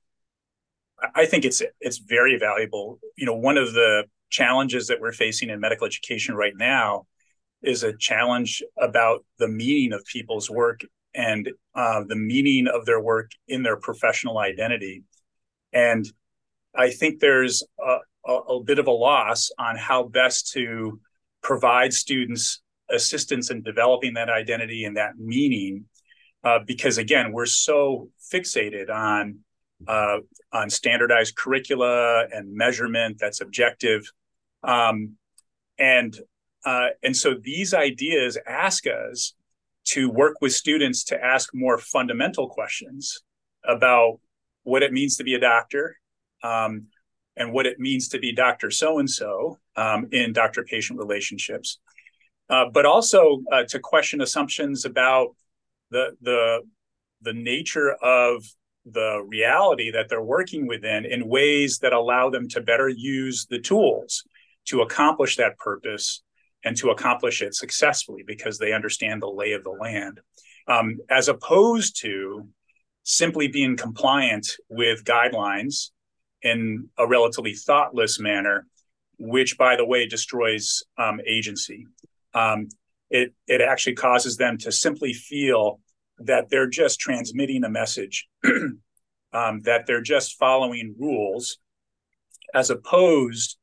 I 1.13 1.25
think 1.25 1.45
it's 1.45 1.61
it's 1.81 1.97
very 1.97 2.37
valuable. 2.39 2.99
You 3.17 3.25
know, 3.25 3.35
one 3.35 3.57
of 3.57 3.73
the 3.73 4.05
challenges 4.29 4.87
that 4.87 4.99
we're 5.01 5.11
facing 5.11 5.49
in 5.49 5.59
medical 5.59 5.85
education 5.85 6.35
right 6.35 6.53
now 6.55 7.05
is 7.61 7.83
a 7.83 7.95
challenge 7.97 8.63
about 8.77 9.25
the 9.39 9.47
meaning 9.47 9.93
of 9.93 10.05
people's 10.05 10.49
work 10.49 10.81
and 11.13 11.49
uh, 11.73 12.03
the 12.07 12.15
meaning 12.15 12.67
of 12.67 12.85
their 12.85 13.01
work 13.01 13.31
in 13.47 13.63
their 13.63 13.77
professional 13.77 14.37
identity. 14.37 15.03
And 15.73 16.05
I 16.75 16.91
think 16.91 17.19
there's 17.19 17.63
a, 17.79 17.97
a, 18.25 18.33
a 18.33 18.63
bit 18.63 18.79
of 18.79 18.87
a 18.87 18.91
loss 18.91 19.51
on 19.57 19.75
how 19.77 20.03
best 20.03 20.51
to 20.53 20.99
provide 21.41 21.93
students 21.93 22.61
assistance 22.89 23.49
in 23.49 23.61
developing 23.61 24.13
that 24.13 24.29
identity 24.29 24.85
and 24.85 24.97
that 24.97 25.17
meaning. 25.17 25.85
Uh, 26.45 26.59
because 26.65 26.99
again, 26.99 27.31
we're 27.31 27.47
so 27.47 28.07
fixated 28.31 28.91
on 28.91 29.39
uh, 29.87 30.17
on 30.53 30.69
standardized 30.69 31.35
curricula 31.35 32.27
and 32.31 32.53
measurement 32.53 33.17
that's 33.19 33.41
objective. 33.41 34.03
Um, 34.63 35.17
and 35.79 36.17
uh, 36.63 36.89
and 37.03 37.17
so 37.17 37.33
these 37.33 37.73
ideas 37.73 38.37
ask 38.47 38.85
us 38.85 39.33
to 39.85 40.09
work 40.09 40.35
with 40.39 40.53
students 40.53 41.03
to 41.05 41.23
ask 41.23 41.49
more 41.53 41.79
fundamental 41.79 42.47
questions 42.47 43.21
about 43.67 44.19
what 44.63 44.83
it 44.83 44.93
means 44.93 45.17
to 45.17 45.23
be 45.23 45.33
a 45.33 45.39
doctor 45.39 45.97
um, 46.43 46.85
and 47.35 47.51
what 47.51 47.65
it 47.65 47.79
means 47.79 48.09
to 48.09 48.19
be 48.19 48.31
Dr. 48.31 48.71
So 48.71 48.99
and 48.99 49.09
so 49.09 49.59
in 50.11 50.31
doctor 50.31 50.63
patient 50.63 50.99
relationships, 50.99 51.79
uh, 52.49 52.65
but 52.71 52.85
also 52.85 53.41
uh, 53.51 53.63
to 53.69 53.79
question 53.79 54.21
assumptions 54.21 54.85
about 54.85 55.35
the, 55.91 56.15
the, 56.21 56.61
the 57.21 57.33
nature 57.33 57.93
of 57.93 58.43
the 58.85 59.23
reality 59.27 59.91
that 59.91 60.09
they're 60.09 60.21
working 60.21 60.67
within 60.67 61.05
in 61.05 61.27
ways 61.27 61.79
that 61.79 61.93
allow 61.93 62.29
them 62.29 62.47
to 62.49 62.61
better 62.61 62.87
use 62.87 63.47
the 63.49 63.59
tools 63.59 64.23
to 64.65 64.81
accomplish 64.81 65.37
that 65.37 65.57
purpose 65.57 66.21
and 66.63 66.75
to 66.77 66.89
accomplish 66.89 67.41
it 67.41 67.53
successfully 67.55 68.23
because 68.25 68.57
they 68.57 68.73
understand 68.73 69.21
the 69.21 69.27
lay 69.27 69.53
of 69.53 69.63
the 69.63 69.69
land, 69.69 70.19
um, 70.67 70.97
as 71.09 71.27
opposed 71.27 71.99
to 72.01 72.47
simply 73.03 73.47
being 73.47 73.77
compliant 73.77 74.47
with 74.69 75.03
guidelines 75.03 75.91
in 76.41 76.89
a 76.97 77.07
relatively 77.07 77.53
thoughtless 77.53 78.19
manner, 78.19 78.67
which, 79.17 79.57
by 79.57 79.75
the 79.75 79.85
way, 79.85 80.07
destroys 80.07 80.83
um, 80.97 81.19
agency. 81.25 81.85
Um, 82.33 82.67
it, 83.09 83.33
it 83.47 83.61
actually 83.61 83.95
causes 83.95 84.37
them 84.37 84.57
to 84.59 84.71
simply 84.71 85.13
feel 85.13 85.79
that 86.19 86.49
they're 86.49 86.69
just 86.69 86.99
transmitting 86.99 87.63
a 87.63 87.69
message, 87.69 88.27
um, 89.33 89.61
that 89.63 89.85
they're 89.85 90.01
just 90.01 90.37
following 90.37 90.95
rules, 90.97 91.57
as 92.53 92.69
opposed 92.69 93.57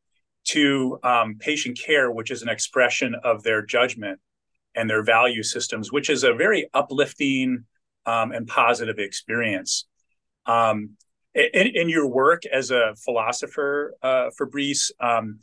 to 0.45 0.99
um, 1.03 1.37
patient 1.39 1.79
care, 1.79 2.11
which 2.11 2.31
is 2.31 2.43
an 2.43 2.49
expression 2.49 3.15
of 3.23 3.43
their 3.43 3.65
judgment 3.65 4.21
and 4.75 4.89
their 4.89 5.05
value 5.05 5.43
systems, 5.43 5.93
which 5.93 6.11
is 6.11 6.25
a 6.25 6.35
very 6.35 6.69
uplifting 6.75 7.65
um, 8.07 8.33
and 8.33 8.47
positive 8.47 8.99
experience. 8.99 9.87
Um, 10.47 10.97
in, 11.35 11.69
in, 11.75 11.89
your 11.89 12.07
work 12.07 12.43
as 12.47 12.71
a 12.71 12.95
philosopher, 12.97 13.95
uh, 14.03 14.31
Fabrice, 14.37 14.91
um, 15.01 15.39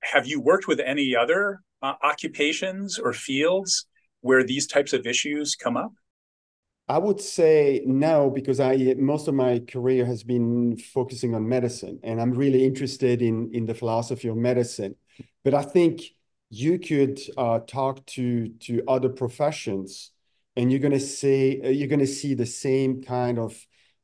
have 0.00 0.26
you 0.26 0.40
worked 0.40 0.66
with 0.66 0.80
any 0.80 1.14
other 1.14 1.60
uh, 1.84 1.94
occupations 2.02 2.98
or 2.98 3.12
fields 3.12 3.86
where 4.22 4.42
these 4.42 4.66
types 4.66 4.92
of 4.94 5.06
issues 5.06 5.54
come 5.54 5.76
up? 5.76 5.92
I 6.88 6.98
would 6.98 7.20
say 7.20 7.82
no, 7.86 8.30
because 8.30 8.60
I 8.60 8.94
most 8.98 9.28
of 9.28 9.34
my 9.34 9.60
career 9.60 10.04
has 10.06 10.22
been 10.22 10.76
focusing 10.76 11.34
on 11.34 11.48
medicine, 11.48 11.98
and 12.02 12.20
I'm 12.20 12.32
really 12.32 12.64
interested 12.64 13.22
in 13.22 13.50
in 13.52 13.66
the 13.66 13.74
philosophy 13.74 14.28
of 14.28 14.36
medicine. 14.36 14.94
But 15.44 15.54
I 15.54 15.62
think 15.62 16.02
you 16.50 16.78
could 16.78 17.20
uh, 17.36 17.60
talk 17.60 18.04
to 18.16 18.48
to 18.66 18.82
other 18.88 19.08
professions, 19.08 20.12
and 20.56 20.70
you're 20.70 20.80
gonna 20.80 21.00
say 21.00 21.60
uh, 21.64 21.68
you're 21.68 21.88
gonna 21.88 22.06
see 22.06 22.34
the 22.34 22.46
same 22.46 23.02
kind 23.02 23.38
of 23.38 23.54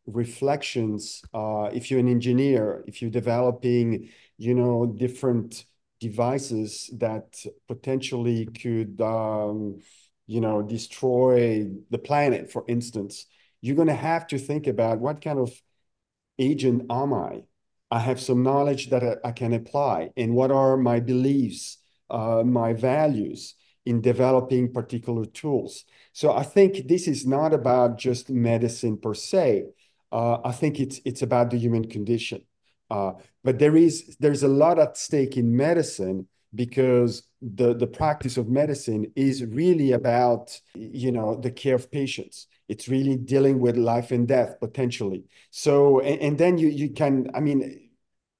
reflections. 0.06 1.22
Uh, 1.34 1.68
if 1.72 1.90
you're 1.90 2.00
an 2.00 2.08
engineer, 2.08 2.82
if 2.86 3.02
you're 3.02 3.10
developing, 3.10 4.08
you 4.38 4.54
know, 4.54 4.86
different 4.86 5.66
devices 6.00 6.90
that 6.98 7.44
potentially 7.68 8.46
could 8.46 9.00
um, 9.00 9.80
you 10.26 10.40
know, 10.40 10.62
destroy 10.62 11.66
the 11.90 11.98
planet, 11.98 12.52
for 12.52 12.64
instance, 12.68 13.26
you're 13.60 13.74
going 13.74 13.88
to 13.88 13.94
have 13.94 14.28
to 14.28 14.38
think 14.38 14.68
about 14.68 15.00
what 15.00 15.20
kind 15.20 15.40
of 15.40 15.50
agent 16.38 16.86
am 16.88 17.12
I? 17.12 17.42
I 17.90 17.98
have 17.98 18.20
some 18.20 18.42
knowledge 18.44 18.90
that 18.90 19.02
I, 19.02 19.28
I 19.28 19.32
can 19.32 19.52
apply, 19.52 20.10
and 20.16 20.34
what 20.34 20.52
are 20.52 20.76
my 20.76 21.00
beliefs, 21.00 21.78
uh, 22.08 22.42
my 22.44 22.72
values 22.74 23.56
in 23.84 24.00
developing 24.00 24.72
particular 24.72 25.24
tools. 25.24 25.84
So 26.12 26.32
I 26.32 26.44
think 26.44 26.86
this 26.86 27.08
is 27.08 27.26
not 27.26 27.52
about 27.52 27.98
just 27.98 28.30
medicine 28.30 28.98
per 28.98 29.14
se. 29.14 29.64
Uh, 30.12 30.38
I 30.44 30.52
think 30.52 30.78
it's 30.78 31.00
it's 31.04 31.22
about 31.22 31.50
the 31.50 31.58
human 31.58 31.88
condition. 31.88 32.42
Uh, 32.90 33.12
but 33.44 33.58
there 33.58 33.76
is 33.76 34.16
there's 34.20 34.42
a 34.42 34.48
lot 34.48 34.78
at 34.78 34.96
stake 34.96 35.36
in 35.36 35.56
medicine 35.56 36.26
because 36.54 37.22
the, 37.40 37.74
the 37.74 37.86
practice 37.86 38.36
of 38.36 38.48
medicine 38.48 39.12
is 39.14 39.44
really 39.44 39.92
about 39.92 40.60
you 40.74 41.12
know 41.12 41.36
the 41.36 41.50
care 41.50 41.76
of 41.76 41.90
patients. 41.90 42.46
It's 42.68 42.88
really 42.88 43.16
dealing 43.16 43.60
with 43.60 43.76
life 43.76 44.10
and 44.10 44.26
death 44.28 44.56
potentially. 44.60 45.24
So 45.50 46.00
and, 46.00 46.20
and 46.20 46.38
then 46.38 46.58
you 46.58 46.68
you 46.68 46.90
can 46.90 47.30
i 47.34 47.40
mean 47.40 47.90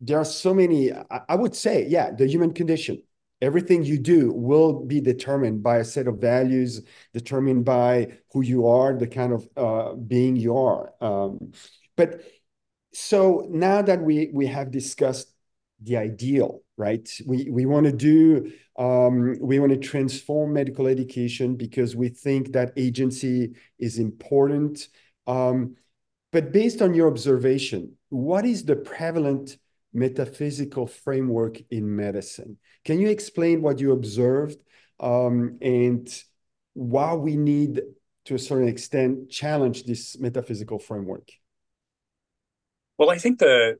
there 0.00 0.18
are 0.18 0.24
so 0.24 0.54
many 0.54 0.92
I, 0.92 1.20
I 1.28 1.34
would 1.36 1.54
say 1.54 1.86
yeah 1.88 2.10
the 2.10 2.26
human 2.26 2.52
condition. 2.52 3.02
Everything 3.42 3.84
you 3.84 3.98
do 3.98 4.32
will 4.32 4.84
be 4.84 5.00
determined 5.00 5.62
by 5.62 5.78
a 5.78 5.84
set 5.84 6.06
of 6.06 6.18
values 6.18 6.82
determined 7.14 7.64
by 7.64 8.18
who 8.32 8.42
you 8.42 8.66
are 8.66 8.94
the 8.94 9.06
kind 9.06 9.32
of 9.32 9.48
uh, 9.56 9.94
being 9.94 10.36
you 10.36 10.58
are. 10.58 10.92
Um, 11.00 11.52
but 11.96 12.20
so 12.92 13.46
now 13.50 13.82
that 13.82 14.00
we 14.02 14.30
we 14.32 14.46
have 14.46 14.70
discussed 14.70 15.32
the 15.82 15.96
ideal 15.96 16.62
right? 16.80 17.10
We, 17.26 17.50
we 17.50 17.66
want 17.66 17.84
to 17.84 17.92
do, 17.92 18.52
um, 18.78 19.36
we 19.38 19.58
want 19.58 19.70
to 19.70 19.78
transform 19.78 20.54
medical 20.54 20.86
education 20.86 21.54
because 21.54 21.94
we 21.94 22.08
think 22.08 22.52
that 22.52 22.72
agency 22.74 23.52
is 23.78 23.98
important. 23.98 24.88
Um, 25.26 25.76
but 26.32 26.52
based 26.52 26.80
on 26.80 26.94
your 26.94 27.08
observation, 27.08 27.98
what 28.08 28.46
is 28.46 28.64
the 28.64 28.76
prevalent 28.76 29.58
metaphysical 29.92 30.86
framework 30.86 31.58
in 31.70 31.94
medicine? 31.94 32.56
Can 32.86 32.98
you 32.98 33.08
explain 33.10 33.60
what 33.60 33.78
you 33.78 33.92
observed 33.92 34.56
um, 34.98 35.58
and 35.60 36.08
why 36.72 37.12
we 37.12 37.36
need, 37.36 37.82
to 38.24 38.36
a 38.36 38.38
certain 38.38 38.68
extent, 38.68 39.28
challenge 39.28 39.84
this 39.84 40.18
metaphysical 40.18 40.78
framework? 40.78 41.28
Well, 43.00 43.08
I 43.08 43.16
think 43.16 43.38
the 43.38 43.78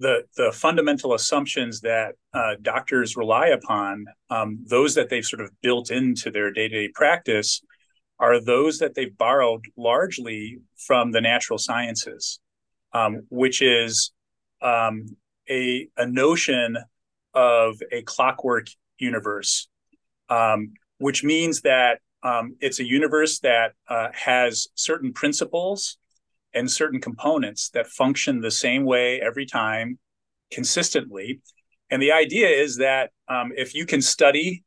the 0.00 0.24
the 0.36 0.50
fundamental 0.50 1.14
assumptions 1.14 1.80
that 1.82 2.16
uh, 2.34 2.56
doctors 2.60 3.16
rely 3.16 3.46
upon, 3.48 4.06
um, 4.30 4.58
those 4.66 4.96
that 4.96 5.10
they've 5.10 5.24
sort 5.24 5.42
of 5.42 5.52
built 5.62 5.92
into 5.92 6.32
their 6.32 6.50
day 6.50 6.66
to 6.66 6.74
day 6.74 6.92
practice, 6.92 7.62
are 8.18 8.40
those 8.40 8.80
that 8.80 8.96
they've 8.96 9.16
borrowed 9.16 9.66
largely 9.76 10.58
from 10.76 11.12
the 11.12 11.20
natural 11.20 11.56
sciences, 11.56 12.40
um, 12.92 13.22
which 13.28 13.62
is 13.62 14.10
um, 14.60 15.06
a 15.48 15.86
a 15.96 16.06
notion 16.08 16.78
of 17.34 17.80
a 17.92 18.02
clockwork 18.02 18.66
universe, 18.98 19.68
um, 20.30 20.72
which 20.98 21.22
means 21.22 21.60
that 21.60 22.00
um, 22.24 22.56
it's 22.60 22.80
a 22.80 22.84
universe 22.84 23.38
that 23.38 23.74
uh, 23.88 24.08
has 24.14 24.66
certain 24.74 25.12
principles 25.12 25.96
and 26.58 26.70
certain 26.70 27.00
components 27.00 27.70
that 27.70 27.86
function 27.86 28.40
the 28.40 28.50
same 28.50 28.84
way 28.84 29.20
every 29.20 29.46
time 29.46 29.98
consistently. 30.50 31.40
And 31.90 32.02
the 32.02 32.12
idea 32.12 32.48
is 32.48 32.76
that 32.78 33.10
um, 33.28 33.52
if 33.56 33.74
you 33.74 33.86
can 33.86 34.02
study 34.02 34.64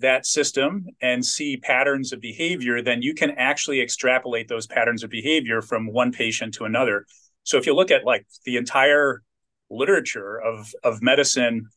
that 0.00 0.26
system 0.26 0.86
and 1.00 1.24
see 1.24 1.58
patterns 1.58 2.12
of 2.12 2.20
behavior, 2.20 2.82
then 2.82 3.02
you 3.02 3.14
can 3.14 3.30
actually 3.32 3.80
extrapolate 3.80 4.48
those 4.48 4.66
patterns 4.66 5.04
of 5.04 5.10
behavior 5.10 5.60
from 5.60 5.92
one 5.92 6.12
patient 6.12 6.54
to 6.54 6.64
another. 6.64 7.04
So 7.44 7.58
if 7.58 7.66
you 7.66 7.74
look 7.74 7.90
at 7.90 8.04
like 8.04 8.26
the 8.44 8.56
entire 8.56 9.22
literature 9.70 10.40
of, 10.40 10.72
of 10.82 11.02
medicine 11.02 11.68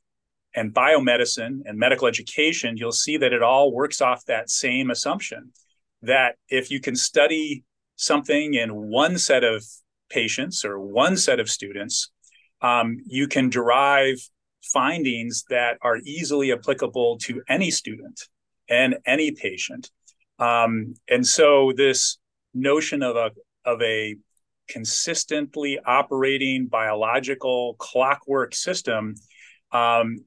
and 0.56 0.74
biomedicine 0.74 1.60
and 1.66 1.78
medical 1.78 2.08
education, 2.08 2.78
you'll 2.78 2.92
see 2.92 3.18
that 3.18 3.34
it 3.34 3.44
all 3.44 3.72
works 3.72 4.02
off 4.02 4.26
that 4.26 4.50
same 4.50 4.90
assumption 4.90 5.52
that 6.02 6.36
if 6.50 6.72
you 6.72 6.80
can 6.80 6.96
study 6.96 7.64
something 7.98 8.54
in 8.54 8.70
one 8.74 9.18
set 9.18 9.44
of 9.44 9.66
patients 10.10 10.64
or 10.64 10.80
one 10.80 11.18
set 11.18 11.42
of 11.42 11.50
students, 11.50 12.10
um, 12.62 12.98
you 13.06 13.28
can 13.28 13.50
derive 13.50 14.18
findings 14.64 15.44
that 15.50 15.78
are 15.82 15.98
easily 15.98 16.54
applicable 16.54 17.18
to 17.18 17.42
any 17.50 17.70
student 17.70 18.30
and 18.70 18.98
any 19.06 19.32
patient. 19.32 19.92
Um, 20.40 20.94
and 21.10 21.28
so 21.28 21.74
this 21.76 22.18
notion 22.54 23.04
of 23.04 23.16
a 23.16 23.32
of 23.66 23.82
a 23.82 24.16
consistently 24.70 25.80
operating 25.86 26.68
biological 26.68 27.76
clockwork 27.80 28.54
system 28.54 29.16
um, 29.72 30.24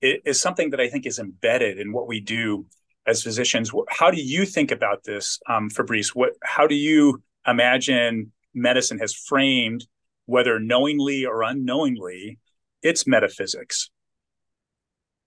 is 0.00 0.40
something 0.40 0.70
that 0.70 0.80
I 0.80 0.88
think 0.88 1.06
is 1.06 1.18
embedded 1.18 1.78
in 1.78 1.92
what 1.92 2.08
we 2.08 2.20
do 2.20 2.66
as 3.10 3.22
physicians. 3.22 3.70
How 3.88 4.10
do 4.10 4.20
you 4.20 4.46
think 4.46 4.70
about 4.70 5.04
this, 5.04 5.38
um, 5.48 5.68
Fabrice? 5.68 6.14
What 6.14 6.32
how 6.42 6.66
do 6.66 6.74
you 6.74 7.22
imagine 7.46 8.32
medicine 8.54 8.98
has 8.98 9.12
framed, 9.14 9.86
whether 10.26 10.58
knowingly 10.58 11.26
or 11.26 11.42
unknowingly, 11.42 12.38
its 12.82 13.06
metaphysics? 13.06 13.90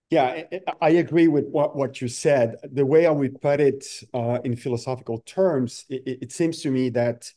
Yeah, 0.10 0.44
I 0.80 0.90
agree 0.92 1.28
with 1.28 1.48
what, 1.48 1.76
what 1.76 2.00
you 2.00 2.08
said. 2.08 2.56
The 2.64 2.86
way 2.86 3.08
I 3.08 3.12
would 3.12 3.42
put 3.42 3.60
it 3.60 3.86
uh, 4.14 4.40
in 4.44 4.56
philosophical 4.56 5.20
terms, 5.26 5.86
it, 5.90 6.20
it, 6.22 6.32
seems 6.32 6.62
to 6.62 6.70
me 6.70 6.90
that 6.90 7.32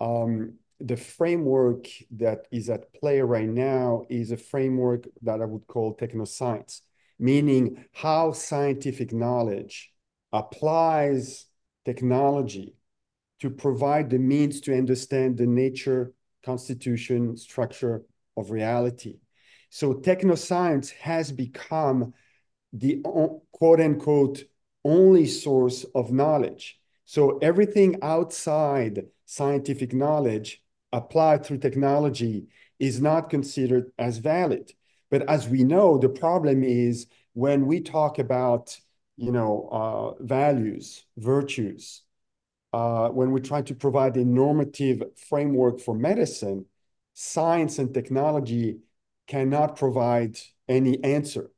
um, 0.00 0.54
the 0.78 0.96
framework 0.96 1.88
that 2.12 2.46
is 2.52 2.70
at 2.70 2.92
play 2.94 3.20
right 3.22 3.48
now 3.48 4.04
is 4.08 4.30
a 4.30 4.36
framework 4.36 5.08
that 5.22 5.42
I 5.42 5.46
would 5.46 5.66
call 5.66 5.96
technoscience 5.96 6.82
meaning 7.22 7.84
how 7.92 8.32
scientific 8.32 9.12
knowledge 9.12 9.92
applies 10.32 11.46
technology 11.84 12.74
to 13.38 13.48
provide 13.48 14.10
the 14.10 14.18
means 14.18 14.60
to 14.60 14.76
understand 14.76 15.38
the 15.38 15.46
nature, 15.46 16.12
constitution, 16.44 17.36
structure 17.36 18.02
of 18.36 18.50
reality. 18.50 19.20
So 19.70 19.94
technoscience 19.94 20.90
has 20.94 21.30
become 21.30 22.12
the 22.72 23.00
quote 23.52 23.80
unquote 23.80 24.42
only 24.84 25.26
source 25.26 25.84
of 25.94 26.10
knowledge. 26.10 26.80
So 27.04 27.38
everything 27.38 27.98
outside 28.02 29.06
scientific 29.26 29.92
knowledge 29.94 30.60
applied 30.92 31.46
through 31.46 31.58
technology 31.58 32.48
is 32.80 33.00
not 33.00 33.30
considered 33.30 33.92
as 33.96 34.18
valid. 34.18 34.72
But 35.12 35.28
as 35.28 35.46
we 35.46 35.62
know, 35.62 35.98
the 35.98 36.08
problem 36.08 36.64
is 36.64 37.06
when 37.34 37.66
we 37.66 37.82
talk 37.82 38.18
about, 38.18 38.76
you 39.18 39.30
know, 39.30 39.68
uh, 39.70 40.24
values, 40.24 41.04
virtues, 41.18 42.00
uh, 42.72 43.10
when 43.10 43.30
we 43.30 43.42
try 43.42 43.60
to 43.60 43.74
provide 43.74 44.16
a 44.16 44.24
normative 44.24 45.02
framework 45.28 45.80
for 45.80 45.94
medicine, 45.94 46.64
science 47.12 47.78
and 47.78 47.92
technology 47.92 48.78
cannot 49.26 49.76
provide 49.76 50.38
any 50.66 51.04
answer. 51.04 51.50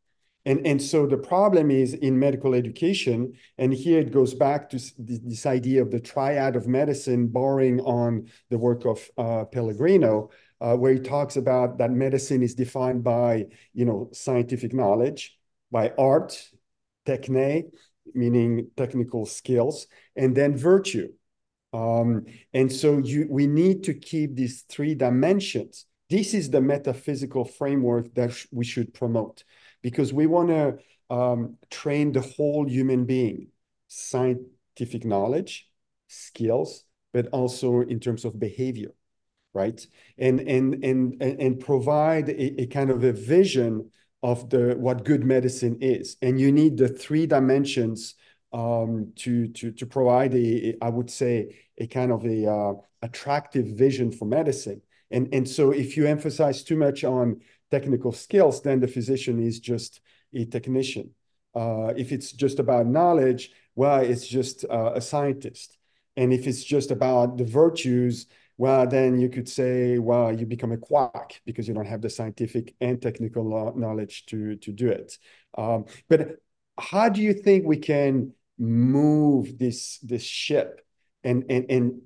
And, 0.44 0.66
and 0.66 0.82
so 0.82 1.06
the 1.06 1.16
problem 1.16 1.70
is 1.70 1.94
in 1.94 2.18
medical 2.18 2.54
education, 2.54 3.34
and 3.56 3.72
here 3.72 4.00
it 4.00 4.12
goes 4.12 4.34
back 4.34 4.68
to 4.70 4.80
this 4.98 5.46
idea 5.46 5.80
of 5.80 5.92
the 5.92 6.00
triad 6.00 6.56
of 6.56 6.66
medicine, 6.66 7.28
borrowing 7.28 7.80
on 7.80 8.28
the 8.50 8.58
work 8.58 8.84
of 8.84 9.08
uh, 9.16 9.44
Pellegrino, 9.44 10.30
uh, 10.64 10.74
where 10.74 10.94
he 10.94 10.98
talks 10.98 11.36
about 11.36 11.76
that 11.76 11.90
medicine 11.90 12.42
is 12.42 12.54
defined 12.54 13.04
by, 13.04 13.44
you 13.74 13.84
know, 13.84 14.08
scientific 14.12 14.72
knowledge, 14.72 15.36
by 15.70 15.92
art, 15.98 16.50
techne, 17.04 17.64
meaning 18.14 18.70
technical 18.74 19.26
skills, 19.26 19.86
and 20.16 20.34
then 20.34 20.56
virtue. 20.56 21.08
Um, 21.74 22.24
and 22.54 22.72
so 22.72 22.96
you, 22.96 23.26
we 23.28 23.46
need 23.46 23.84
to 23.84 23.92
keep 23.92 24.36
these 24.36 24.62
three 24.62 24.94
dimensions. 24.94 25.84
This 26.08 26.32
is 26.32 26.48
the 26.48 26.62
metaphysical 26.62 27.44
framework 27.44 28.14
that 28.14 28.32
sh 28.32 28.46
we 28.50 28.64
should 28.64 28.94
promote 28.94 29.44
because 29.82 30.14
we 30.14 30.26
want 30.26 30.48
to 30.48 30.78
um, 31.14 31.58
train 31.70 32.12
the 32.12 32.22
whole 32.22 32.66
human 32.66 33.04
being, 33.04 33.48
scientific 33.88 35.04
knowledge, 35.04 35.68
skills, 36.08 36.84
but 37.12 37.26
also 37.32 37.82
in 37.82 38.00
terms 38.00 38.24
of 38.24 38.40
behavior, 38.40 38.92
right? 39.54 39.86
And 40.18 40.40
and 40.40 40.84
and 40.84 41.22
and 41.22 41.60
provide 41.60 42.28
a, 42.28 42.62
a 42.62 42.66
kind 42.66 42.90
of 42.90 43.04
a 43.04 43.12
vision 43.12 43.90
of 44.22 44.50
the 44.50 44.74
what 44.78 45.04
good 45.04 45.24
medicine 45.24 45.78
is. 45.80 46.16
And 46.20 46.40
you 46.40 46.52
need 46.52 46.76
the 46.76 46.88
three 46.88 47.26
dimensions 47.26 48.14
um, 48.52 49.12
to 49.16 49.48
to 49.48 49.72
to 49.72 49.86
provide 49.86 50.34
a, 50.34 50.70
a 50.70 50.76
I 50.82 50.88
would 50.88 51.10
say 51.10 51.56
a 51.78 51.86
kind 51.86 52.12
of 52.12 52.24
a 52.24 52.50
uh, 52.50 52.72
attractive 53.02 53.66
vision 53.66 54.12
for 54.12 54.26
medicine. 54.26 54.82
And 55.10 55.32
and 55.32 55.48
so 55.48 55.70
if 55.70 55.96
you 55.96 56.06
emphasize 56.06 56.62
too 56.62 56.76
much 56.76 57.04
on 57.04 57.40
technical 57.70 58.12
skills, 58.12 58.62
then 58.62 58.80
the 58.80 58.88
physician 58.88 59.40
is 59.40 59.60
just 59.60 60.00
a 60.34 60.44
technician. 60.44 61.10
Uh, 61.54 61.92
if 61.96 62.10
it's 62.10 62.32
just 62.32 62.58
about 62.58 62.86
knowledge, 62.86 63.52
well, 63.76 64.00
it's 64.00 64.26
just 64.26 64.64
uh, 64.64 64.92
a 64.94 65.00
scientist. 65.00 65.76
And 66.16 66.32
if 66.32 66.46
it's 66.46 66.64
just 66.64 66.90
about 66.90 67.36
the 67.36 67.44
virtues, 67.44 68.26
well, 68.56 68.86
then 68.86 69.18
you 69.18 69.28
could 69.28 69.48
say, 69.48 69.98
well, 69.98 70.32
you 70.32 70.46
become 70.46 70.72
a 70.72 70.76
quack 70.76 71.40
because 71.44 71.66
you 71.66 71.74
don't 71.74 71.86
have 71.86 72.00
the 72.00 72.10
scientific 72.10 72.74
and 72.80 73.02
technical 73.02 73.72
knowledge 73.76 74.26
to, 74.26 74.56
to 74.56 74.72
do 74.72 74.88
it. 74.88 75.18
Um, 75.58 75.86
but 76.08 76.36
how 76.78 77.08
do 77.08 77.20
you 77.20 77.34
think 77.34 77.66
we 77.66 77.78
can 77.78 78.32
move 78.58 79.58
this, 79.58 79.98
this 79.98 80.22
ship 80.22 80.80
and, 81.24 81.44
and, 81.48 81.66
and 81.68 82.00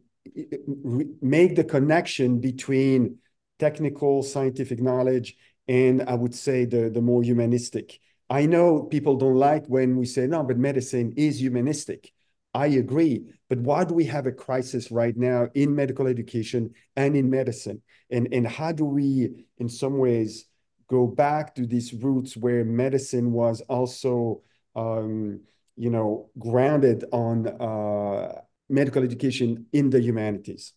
make 1.20 1.54
the 1.56 1.64
connection 1.64 2.40
between 2.40 3.18
technical 3.58 4.22
scientific 4.22 4.80
knowledge 4.80 5.36
and 5.66 6.02
I 6.02 6.14
would 6.14 6.34
say 6.34 6.64
the, 6.64 6.88
the 6.88 7.02
more 7.02 7.22
humanistic? 7.22 8.00
I 8.30 8.46
know 8.46 8.82
people 8.82 9.16
don't 9.16 9.36
like 9.36 9.66
when 9.66 9.96
we 9.96 10.06
say, 10.06 10.26
no, 10.26 10.42
but 10.42 10.58
medicine 10.58 11.14
is 11.16 11.40
humanistic. 11.40 12.12
I 12.54 12.66
agree. 12.68 13.24
But 13.48 13.58
why 13.58 13.84
do 13.84 13.94
we 13.94 14.04
have 14.04 14.26
a 14.26 14.32
crisis 14.32 14.90
right 14.90 15.16
now 15.16 15.48
in 15.54 15.74
medical 15.74 16.06
education 16.06 16.74
and 16.96 17.16
in 17.16 17.30
medicine? 17.30 17.82
And, 18.10 18.28
and 18.32 18.46
how 18.46 18.72
do 18.72 18.84
we, 18.84 19.46
in 19.58 19.68
some 19.68 19.98
ways, 19.98 20.46
go 20.88 21.06
back 21.06 21.54
to 21.56 21.66
these 21.66 21.92
roots 21.92 22.36
where 22.36 22.64
medicine 22.64 23.32
was 23.32 23.60
also, 23.62 24.42
um, 24.74 25.40
you 25.76 25.90
know, 25.90 26.30
grounded 26.38 27.04
on 27.12 27.46
uh, 27.46 28.40
medical 28.68 29.02
education 29.02 29.66
in 29.72 29.90
the 29.90 30.00
humanities? 30.00 30.72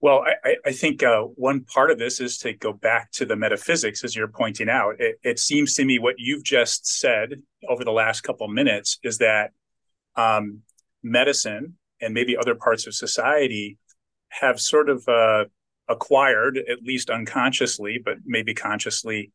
Well, 0.00 0.22
I, 0.44 0.56
I 0.66 0.72
think 0.72 1.02
uh, 1.02 1.22
one 1.22 1.64
part 1.64 1.90
of 1.90 1.98
this 1.98 2.20
is 2.20 2.36
to 2.38 2.52
go 2.52 2.74
back 2.74 3.10
to 3.12 3.24
the 3.24 3.36
metaphysics, 3.36 4.04
as 4.04 4.14
you're 4.14 4.28
pointing 4.28 4.68
out. 4.68 4.96
It, 4.98 5.18
it 5.22 5.38
seems 5.38 5.72
to 5.76 5.84
me 5.86 5.98
what 5.98 6.16
you've 6.18 6.44
just 6.44 6.86
said 6.86 7.40
over 7.66 7.84
the 7.84 7.90
last 7.90 8.20
couple 8.20 8.46
of 8.46 8.52
minutes 8.52 8.98
is 9.02 9.16
that 9.18 9.52
um, 10.14 10.60
medicine 11.04 11.74
and 12.00 12.14
maybe 12.14 12.36
other 12.36 12.54
parts 12.54 12.86
of 12.86 12.94
society 12.94 13.78
have 14.30 14.60
sort 14.60 14.88
of 14.88 15.06
uh, 15.08 15.44
acquired, 15.88 16.58
at 16.58 16.82
least 16.82 17.10
unconsciously, 17.10 18.00
but 18.04 18.16
maybe 18.24 18.54
consciously, 18.54 19.30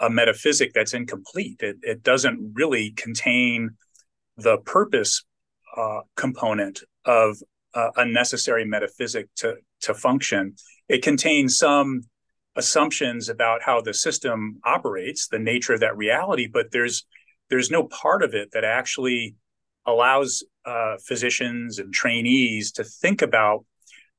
a 0.00 0.10
metaphysic 0.10 0.72
that's 0.72 0.94
incomplete. 0.94 1.60
It, 1.60 1.76
it 1.82 2.02
doesn't 2.02 2.52
really 2.54 2.92
contain 2.92 3.70
the 4.36 4.58
purpose 4.58 5.24
uh, 5.76 6.00
component 6.16 6.82
of 7.04 7.36
uh, 7.74 7.90
a 7.96 8.04
necessary 8.04 8.64
metaphysic 8.64 9.28
to 9.36 9.56
to 9.82 9.94
function. 9.94 10.54
It 10.88 11.02
contains 11.02 11.56
some 11.56 12.02
assumptions 12.56 13.28
about 13.28 13.62
how 13.62 13.80
the 13.80 13.94
system 13.94 14.60
operates, 14.64 15.28
the 15.28 15.38
nature 15.38 15.74
of 15.74 15.80
that 15.80 15.96
reality, 15.96 16.48
but 16.52 16.72
there's 16.72 17.06
there's 17.48 17.70
no 17.70 17.84
part 17.84 18.22
of 18.22 18.34
it 18.34 18.50
that 18.52 18.64
actually 18.64 19.34
allows 19.86 20.44
uh, 20.64 20.96
physicians 21.04 21.78
and 21.78 21.92
trainees 21.92 22.72
to 22.72 22.84
think 22.84 23.22
about 23.22 23.64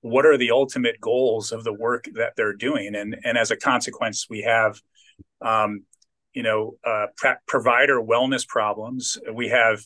what 0.02 0.26
are 0.26 0.38
the 0.38 0.52
ultimate 0.52 1.00
goals 1.00 1.52
of 1.52 1.64
the 1.64 1.74
work 1.74 2.06
that 2.16 2.34
they're 2.36 2.56
doing, 2.56 2.96
and 2.96 3.16
and 3.24 3.38
as 3.38 3.52
a 3.52 3.58
consequence, 3.58 4.28
we 4.30 4.42
have. 4.42 4.80
Um, 5.42 5.86
you 6.34 6.44
know, 6.44 6.76
uh, 6.86 7.08
provider 7.46 8.02
wellness 8.02 8.48
problems. 8.48 9.18
We 9.34 9.50
have 9.50 9.82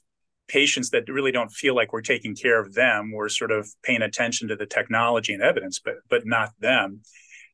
patients 0.47 0.91
that 0.91 1.09
really 1.09 1.31
don't 1.31 1.51
feel 1.51 1.75
like 1.75 1.91
we're 1.91 2.01
taking 2.01 2.35
care 2.35 2.59
of 2.59 2.73
them. 2.73 3.11
We're 3.11 3.29
sort 3.29 3.51
of 3.51 3.67
paying 3.83 4.01
attention 4.01 4.49
to 4.49 4.55
the 4.55 4.65
technology 4.65 5.33
and 5.33 5.41
evidence, 5.41 5.79
but 5.83 5.95
but 6.09 6.25
not 6.25 6.51
them. 6.59 7.01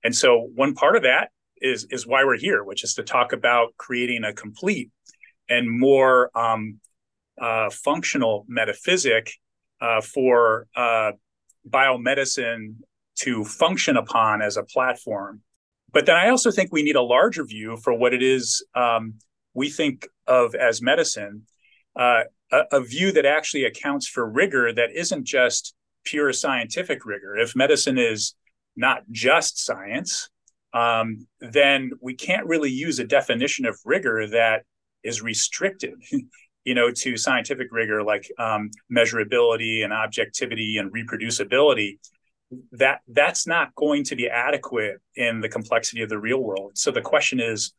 And 0.03 0.15
so 0.15 0.49
one 0.55 0.73
part 0.73 0.95
of 0.95 1.03
that 1.03 1.29
is 1.61 1.87
is 1.89 2.07
why 2.07 2.23
we're 2.23 2.37
here, 2.37 2.63
which 2.63 2.83
is 2.83 2.95
to 2.95 3.03
talk 3.03 3.33
about 3.33 3.73
creating 3.77 4.23
a 4.23 4.33
complete 4.33 4.89
and 5.49 5.69
more 5.69 6.29
um, 6.35 6.79
uh, 7.41 7.69
functional 7.69 8.45
metaphysic 8.47 9.31
uh, 9.81 9.99
for 9.99 10.67
uh, 10.75 11.11
biomedicine 11.69 12.75
to 13.15 13.43
function 13.43 13.97
upon 13.97 14.41
as 14.41 14.57
a 14.57 14.63
platform. 14.63 15.41
But 15.91 16.05
then 16.05 16.15
I 16.15 16.29
also 16.29 16.51
think 16.51 16.71
we 16.71 16.83
need 16.83 16.95
a 16.95 17.01
larger 17.01 17.43
view 17.43 17.77
for 17.77 17.93
what 17.93 18.13
it 18.13 18.23
is 18.23 18.65
um, 18.75 19.15
we 19.53 19.69
think 19.69 20.07
of 20.27 20.55
as 20.55 20.81
medicine. 20.81 21.43
Uh, 21.95 22.21
a, 22.51 22.61
a 22.71 22.81
view 22.81 23.11
that 23.11 23.25
actually 23.25 23.65
accounts 23.65 24.07
for 24.07 24.29
rigor 24.29 24.71
that 24.73 24.91
isn't 24.95 25.25
just 25.25 25.73
pure 26.03 26.31
scientific 26.31 27.05
rigor. 27.05 27.37
If 27.37 27.55
medicine 27.55 27.97
is 27.97 28.35
not 28.75 29.03
just 29.11 29.63
science, 29.63 30.29
um, 30.73 31.27
then 31.39 31.91
we 32.01 32.13
can't 32.13 32.47
really 32.47 32.71
use 32.71 32.99
a 32.99 33.03
definition 33.03 33.65
of 33.65 33.77
rigor 33.83 34.27
that 34.27 34.63
is 35.03 35.21
restricted, 35.21 35.95
you 36.63 36.75
know, 36.75 36.91
to 36.91 37.17
scientific 37.17 37.67
rigor 37.71 38.03
like 38.03 38.29
um, 38.37 38.69
measurability 38.91 39.83
and 39.83 39.93
objectivity 39.93 40.77
and 40.77 40.91
reproducibility. 40.91 41.99
That 42.73 42.99
that's 43.07 43.47
not 43.47 43.73
going 43.75 44.03
to 44.05 44.15
be 44.15 44.27
adequate 44.27 44.97
in 45.15 45.39
the 45.39 45.49
complexity 45.49 46.01
of 46.01 46.09
the 46.09 46.19
real 46.19 46.39
world. 46.39 46.73
So 46.75 46.91
the 46.91 47.01
question 47.01 47.39
is, 47.39 47.73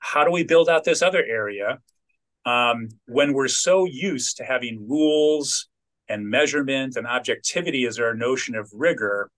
how 0.00 0.24
do 0.24 0.30
we 0.30 0.42
build 0.42 0.68
out 0.68 0.84
this 0.84 1.02
other 1.02 1.24
area 1.24 1.78
um, 2.44 2.88
when 3.06 3.32
we're 3.32 3.48
so 3.48 3.84
used 3.84 4.38
to 4.38 4.44
having 4.44 4.88
rules 4.88 5.68
and 6.08 6.28
measurement 6.28 6.96
and 6.96 7.06
objectivity 7.06 7.84
as 7.84 7.98
our 7.98 8.14
notion 8.14 8.54
of 8.54 8.70
rigor, 8.72 9.30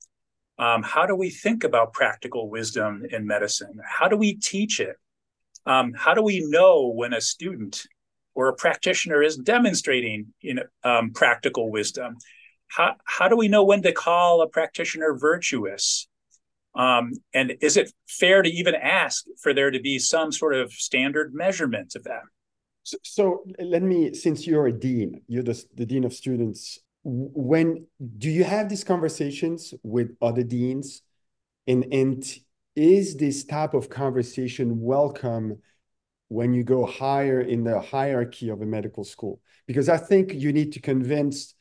um, 0.58 0.82
how 0.82 1.06
do 1.06 1.16
we 1.16 1.30
think 1.30 1.64
about 1.64 1.92
practical 1.92 2.48
wisdom 2.48 3.02
in 3.10 3.26
medicine? 3.26 3.80
How 3.84 4.08
do 4.08 4.16
we 4.16 4.34
teach 4.34 4.78
it? 4.78 4.96
Um, 5.66 5.92
how 5.94 6.14
do 6.14 6.22
we 6.22 6.44
know 6.48 6.86
when 6.88 7.12
a 7.12 7.20
student 7.20 7.84
or 8.34 8.48
a 8.48 8.54
practitioner 8.54 9.22
is 9.22 9.36
demonstrating 9.36 10.28
know, 10.42 10.62
um, 10.84 11.12
practical 11.12 11.70
wisdom? 11.70 12.16
How, 12.68 12.94
how 13.04 13.28
do 13.28 13.36
we 13.36 13.48
know 13.48 13.64
when 13.64 13.82
to 13.82 13.92
call 13.92 14.42
a 14.42 14.48
practitioner 14.48 15.16
virtuous? 15.18 16.08
Um, 16.74 17.12
and 17.34 17.54
is 17.60 17.76
it 17.76 17.92
fair 18.08 18.42
to 18.42 18.48
even 18.48 18.74
ask 18.76 19.24
for 19.42 19.52
there 19.52 19.70
to 19.70 19.80
be 19.80 19.98
some 19.98 20.30
sort 20.30 20.54
of 20.54 20.72
standard 20.72 21.34
measurement 21.34 21.94
of 21.96 22.04
that? 22.04 22.22
So, 22.84 22.96
so, 23.02 23.44
let 23.58 23.82
me, 23.82 24.14
since 24.14 24.46
you're 24.46 24.68
a 24.68 24.72
dean, 24.72 25.22
you're 25.26 25.42
the, 25.42 25.62
the 25.74 25.84
dean 25.84 26.04
of 26.04 26.12
students, 26.12 26.78
when 27.02 27.86
do 28.18 28.30
you 28.30 28.44
have 28.44 28.68
these 28.68 28.84
conversations 28.84 29.74
with 29.82 30.16
other 30.22 30.42
deans? 30.42 31.02
And, 31.66 31.86
and 31.92 32.24
is 32.76 33.16
this 33.16 33.44
type 33.44 33.74
of 33.74 33.90
conversation 33.90 34.80
welcome 34.80 35.58
when 36.30 36.54
you 36.54 36.62
go 36.64 36.86
higher 36.86 37.40
in 37.40 37.64
the 37.64 37.80
hierarchy 37.80 38.48
of 38.48 38.62
a 38.62 38.66
medical 38.66 39.04
school? 39.04 39.40
Because 39.66 39.88
I 39.88 39.98
think 39.98 40.32
you 40.32 40.52
need 40.52 40.72
to 40.72 40.80
convince 40.80 41.54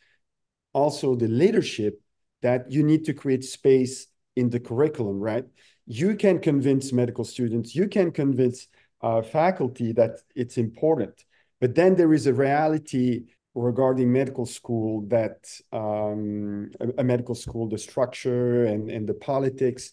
also 0.73 1.15
the 1.15 1.27
leadership 1.27 1.99
that 2.41 2.71
you 2.71 2.83
need 2.83 3.03
to 3.05 3.13
create 3.13 3.43
space 3.43 4.07
in 4.35 4.49
the 4.49 4.59
curriculum, 4.59 5.19
right? 5.19 5.45
You 5.85 6.15
can 6.15 6.39
convince 6.39 6.93
medical 6.93 7.25
students, 7.25 7.75
you 7.75 7.87
can 7.87 8.11
convince 8.11 8.67
uh, 9.01 9.21
faculty 9.21 9.91
that 9.93 10.19
it's 10.35 10.57
important. 10.57 11.25
But 11.59 11.75
then 11.75 11.95
there 11.95 12.13
is 12.13 12.27
a 12.27 12.33
reality 12.33 13.25
regarding 13.55 14.11
medical 14.11 14.45
school 14.45 15.01
that 15.07 15.49
um, 15.73 16.71
a, 16.79 17.01
a, 17.01 17.03
medical 17.03 17.35
school, 17.35 17.67
the 17.67 17.77
structure 17.77 18.65
and, 18.65 18.89
and 18.89 19.07
the 19.07 19.13
politics. 19.13 19.91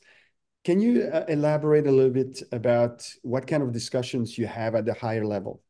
Can 0.67 0.81
you 0.81 1.05
uh, 1.05 1.25
elaborate 1.29 1.87
a 1.87 1.93
little 1.93 2.11
bit 2.11 2.43
about 2.51 3.09
what 3.23 3.47
kind 3.47 3.63
of 3.63 3.71
discussions 3.71 4.37
you 4.37 4.49
have 4.49 4.75
at 4.75 4.85
the 4.85 4.95
higher 4.95 5.25
level? 5.25 5.63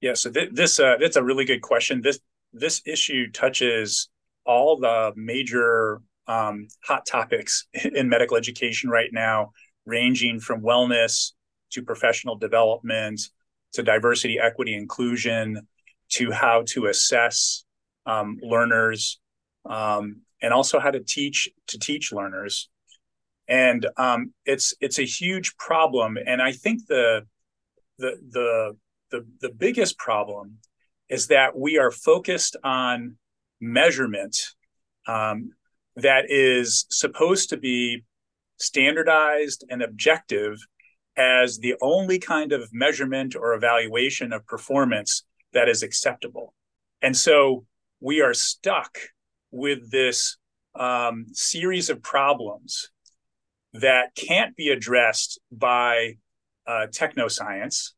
Yeah, 0.00 0.14
so 0.14 0.30
th- 0.30 0.50
this 0.52 0.78
uh, 0.78 0.94
that's 1.00 1.16
a 1.16 1.24
really 1.24 1.44
good 1.44 1.60
question. 1.60 2.00
This 2.00 2.20
this 2.52 2.82
issue 2.86 3.32
touches 3.32 4.10
all 4.46 4.78
the 4.78 5.12
major 5.16 6.00
um, 6.28 6.68
hot 6.84 7.04
topics 7.04 7.66
in 7.96 8.08
medical 8.08 8.36
education 8.36 8.90
right 8.90 9.10
now, 9.12 9.50
ranging 9.86 10.38
from 10.38 10.62
wellness 10.62 11.32
to 11.72 11.82
professional 11.82 12.36
development, 12.36 13.22
to 13.72 13.82
diversity, 13.82 14.38
equity, 14.38 14.74
inclusion, 14.74 15.66
to 16.10 16.30
how 16.30 16.62
to 16.68 16.86
assess 16.86 17.64
um, 18.06 18.38
learners, 18.40 19.18
um, 19.68 20.20
and 20.40 20.54
also 20.54 20.78
how 20.78 20.92
to 20.92 21.00
teach 21.00 21.48
to 21.66 21.76
teach 21.76 22.12
learners. 22.12 22.68
And 23.48 23.86
um, 23.96 24.32
it's 24.44 24.74
it's 24.80 24.98
a 24.98 25.04
huge 25.04 25.56
problem. 25.56 26.16
And 26.26 26.40
I 26.40 26.52
think 26.52 26.86
the 26.86 27.26
the 27.98 28.16
the 28.30 28.76
the 29.10 29.26
the 29.40 29.50
biggest 29.50 29.98
problem 29.98 30.58
is 31.08 31.26
that 31.28 31.56
we 31.56 31.78
are 31.78 31.90
focused 31.90 32.56
on 32.64 33.16
measurement 33.60 34.36
um, 35.06 35.50
that 35.96 36.24
is 36.30 36.86
supposed 36.90 37.50
to 37.50 37.56
be 37.56 38.04
standardized 38.58 39.64
and 39.68 39.82
objective 39.82 40.58
as 41.16 41.58
the 41.58 41.74
only 41.80 42.18
kind 42.18 42.52
of 42.52 42.68
measurement 42.72 43.36
or 43.36 43.54
evaluation 43.54 44.32
of 44.32 44.46
performance 44.46 45.24
that 45.52 45.68
is 45.68 45.82
acceptable. 45.82 46.54
And 47.02 47.16
so 47.16 47.66
we 48.00 48.20
are 48.20 48.34
stuck 48.34 48.98
with 49.50 49.90
this 49.90 50.36
um, 50.74 51.26
series 51.32 51.90
of 51.90 52.02
problems 52.02 52.90
that 53.74 54.14
can't 54.14 54.56
be 54.56 54.68
addressed 54.68 55.40
by 55.50 56.14
uh, 56.66 56.86
technoscience, 56.90 57.90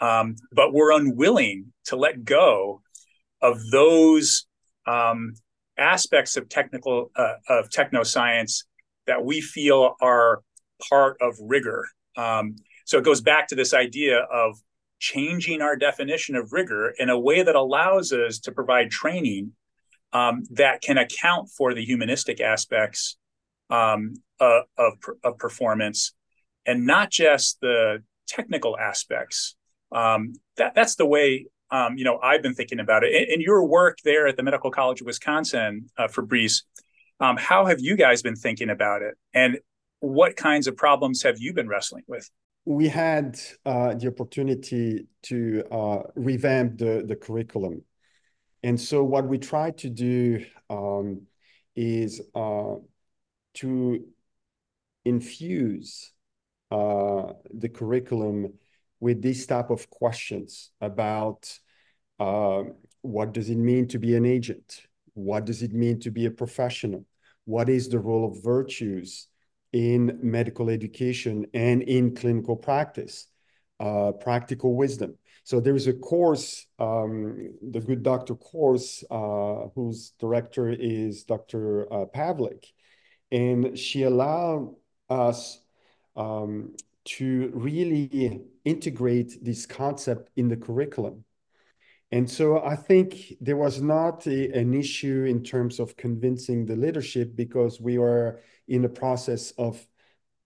um, 0.00 0.36
but 0.52 0.72
we're 0.72 0.92
unwilling 0.92 1.72
to 1.86 1.96
let 1.96 2.24
go 2.24 2.82
of 3.40 3.58
those 3.70 4.46
um, 4.86 5.32
aspects 5.78 6.36
of 6.36 6.48
technical 6.48 7.10
uh, 7.16 7.34
of 7.48 7.70
technoscience 7.70 8.64
that 9.06 9.24
we 9.24 9.40
feel 9.40 9.94
are 10.00 10.42
part 10.88 11.16
of 11.20 11.36
rigor. 11.40 11.86
Um, 12.16 12.56
so 12.84 12.98
it 12.98 13.04
goes 13.04 13.20
back 13.20 13.48
to 13.48 13.54
this 13.54 13.72
idea 13.72 14.18
of 14.18 14.58
changing 14.98 15.62
our 15.62 15.76
definition 15.76 16.34
of 16.36 16.52
rigor 16.52 16.92
in 16.98 17.08
a 17.08 17.18
way 17.18 17.42
that 17.42 17.56
allows 17.56 18.12
us 18.12 18.38
to 18.40 18.52
provide 18.52 18.90
training 18.90 19.52
um, 20.12 20.42
that 20.50 20.82
can 20.82 20.98
account 20.98 21.48
for 21.56 21.74
the 21.74 21.84
humanistic 21.84 22.40
aspects 22.40 23.16
um, 23.72 24.14
uh, 24.38 24.60
of, 24.76 24.92
of 25.24 25.38
performance 25.38 26.12
and 26.66 26.86
not 26.86 27.10
just 27.10 27.60
the 27.60 28.02
technical 28.28 28.78
aspects. 28.78 29.56
Um, 29.90 30.34
that 30.56 30.74
that's 30.74 30.96
the 30.96 31.06
way 31.06 31.46
um, 31.70 31.96
you 31.96 32.04
know 32.04 32.18
I've 32.22 32.42
been 32.42 32.54
thinking 32.54 32.80
about 32.80 33.02
it. 33.02 33.12
In, 33.12 33.34
in, 33.34 33.40
your 33.40 33.66
work 33.66 33.98
there 34.04 34.26
at 34.26 34.36
the 34.36 34.42
Medical 34.42 34.70
College 34.70 35.00
of 35.00 35.06
Wisconsin, 35.06 35.90
uh, 35.96 36.08
Fabrice, 36.08 36.64
um, 37.20 37.36
how 37.36 37.66
have 37.66 37.80
you 37.80 37.96
guys 37.96 38.22
been 38.22 38.36
thinking 38.36 38.70
about 38.70 39.02
it, 39.02 39.14
and 39.34 39.58
what 40.00 40.36
kinds 40.36 40.66
of 40.66 40.76
problems 40.76 41.22
have 41.22 41.38
you 41.38 41.52
been 41.52 41.68
wrestling 41.68 42.04
with? 42.06 42.30
We 42.64 42.88
had 42.88 43.38
uh, 43.66 43.94
the 43.94 44.08
opportunity 44.08 45.06
to 45.24 45.64
uh, 45.70 46.02
revamp 46.14 46.78
the 46.78 47.04
the 47.06 47.16
curriculum, 47.16 47.82
and 48.62 48.80
so 48.80 49.02
what 49.02 49.26
we 49.26 49.38
tried 49.38 49.78
to 49.78 49.90
do 49.90 50.44
um, 50.70 51.22
is 51.74 52.20
uh, 52.34 52.76
to 53.54 54.04
infuse 55.04 56.12
uh, 56.70 57.32
the 57.52 57.68
curriculum 57.68 58.54
with 59.00 59.20
these 59.20 59.46
type 59.46 59.70
of 59.70 59.90
questions 59.90 60.70
about 60.80 61.58
uh, 62.20 62.62
what 63.02 63.32
does 63.32 63.50
it 63.50 63.58
mean 63.58 63.88
to 63.88 63.98
be 63.98 64.14
an 64.14 64.24
agent? 64.24 64.82
What 65.14 65.44
does 65.44 65.62
it 65.62 65.72
mean 65.72 65.98
to 66.00 66.10
be 66.10 66.26
a 66.26 66.30
professional? 66.30 67.04
What 67.44 67.68
is 67.68 67.88
the 67.88 67.98
role 67.98 68.24
of 68.24 68.42
virtues 68.42 69.26
in 69.72 70.18
medical 70.22 70.70
education 70.70 71.46
and 71.52 71.82
in 71.82 72.14
clinical 72.14 72.56
practice? 72.56 73.26
Uh, 73.80 74.12
practical 74.12 74.76
wisdom. 74.76 75.18
So 75.42 75.58
there 75.58 75.74
is 75.74 75.88
a 75.88 75.92
course, 75.92 76.66
um, 76.78 77.54
the 77.60 77.80
Good 77.80 78.04
Doctor 78.04 78.36
course, 78.36 79.02
uh, 79.10 79.66
whose 79.74 80.12
director 80.20 80.68
is 80.68 81.24
Dr. 81.24 81.92
Uh, 81.92 82.06
Pavlik, 82.06 82.66
and 83.32 83.76
she 83.78 84.02
allowed 84.02 84.76
us 85.08 85.58
um, 86.14 86.76
to 87.04 87.50
really 87.54 88.42
integrate 88.64 89.42
this 89.42 89.66
concept 89.66 90.30
in 90.36 90.48
the 90.48 90.56
curriculum. 90.56 91.24
And 92.12 92.30
so 92.30 92.62
I 92.62 92.76
think 92.76 93.38
there 93.40 93.56
was 93.56 93.80
not 93.80 94.26
a, 94.26 94.52
an 94.52 94.74
issue 94.74 95.24
in 95.24 95.42
terms 95.42 95.80
of 95.80 95.96
convincing 95.96 96.66
the 96.66 96.76
leadership 96.76 97.34
because 97.34 97.80
we 97.80 97.96
were 97.96 98.40
in 98.68 98.82
the 98.82 98.90
process 98.90 99.52
of 99.52 99.84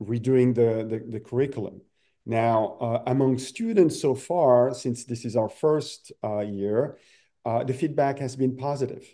redoing 0.01 0.55
the, 0.55 0.87
the, 0.89 1.05
the 1.11 1.21
curriculum. 1.21 1.81
Now, 2.25 2.77
uh, 2.81 3.03
among 3.07 3.39
students 3.39 4.01
so 4.01 4.15
far, 4.15 4.75
since 4.75 5.05
this 5.05 5.25
is 5.25 5.37
our 5.37 5.49
first 5.49 6.13
uh, 6.23 6.41
year, 6.41 6.99
uh, 7.45 7.65
the 7.65 7.75
feedback 7.75 8.21
has 8.21 8.37
been 8.37 8.57
positive. 8.57 9.05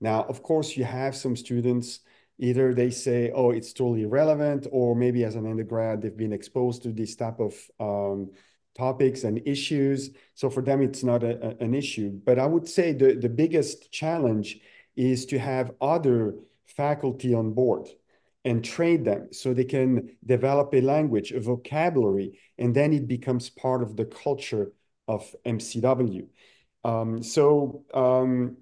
Now, 0.00 0.24
of 0.24 0.42
course, 0.42 0.76
you 0.76 0.84
have 0.84 1.16
some 1.16 1.36
students 1.36 2.00
either 2.38 2.74
they 2.74 2.90
say, 2.90 3.30
oh, 3.34 3.50
it's 3.50 3.72
totally 3.72 4.02
irrelevant, 4.02 4.66
or 4.70 4.94
maybe 4.94 5.24
as 5.24 5.34
an 5.34 5.46
undergrad, 5.46 6.02
they've 6.02 6.16
been 6.16 6.32
exposed 6.32 6.82
to 6.82 6.92
this 6.92 7.14
type 7.16 7.40
of 7.40 7.54
um, 7.80 8.30
topics 8.76 9.24
and 9.24 9.42
issues. 9.46 10.10
So 10.34 10.50
for 10.50 10.62
them, 10.62 10.82
it's 10.82 11.04
not 11.04 11.22
a, 11.22 11.46
a, 11.46 11.64
an 11.64 11.74
issue. 11.74 12.10
But 12.24 12.38
I 12.38 12.46
would 12.46 12.68
say 12.68 12.92
the, 12.92 13.14
the 13.14 13.28
biggest 13.28 13.92
challenge 13.92 14.60
is 14.96 15.26
to 15.26 15.38
have 15.38 15.72
other 15.80 16.34
faculty 16.66 17.34
on 17.34 17.52
board 17.52 17.88
and 18.44 18.64
train 18.64 19.04
them 19.04 19.28
so 19.32 19.54
they 19.54 19.64
can 19.64 20.10
develop 20.26 20.74
a 20.74 20.80
language, 20.80 21.32
a 21.32 21.40
vocabulary, 21.40 22.38
and 22.58 22.74
then 22.74 22.92
it 22.92 23.06
becomes 23.06 23.50
part 23.50 23.82
of 23.82 23.96
the 23.96 24.04
culture 24.04 24.72
of 25.06 25.34
MCW. 25.44 26.26
Um, 26.84 27.22
so 27.22 27.84
um, 27.94 28.56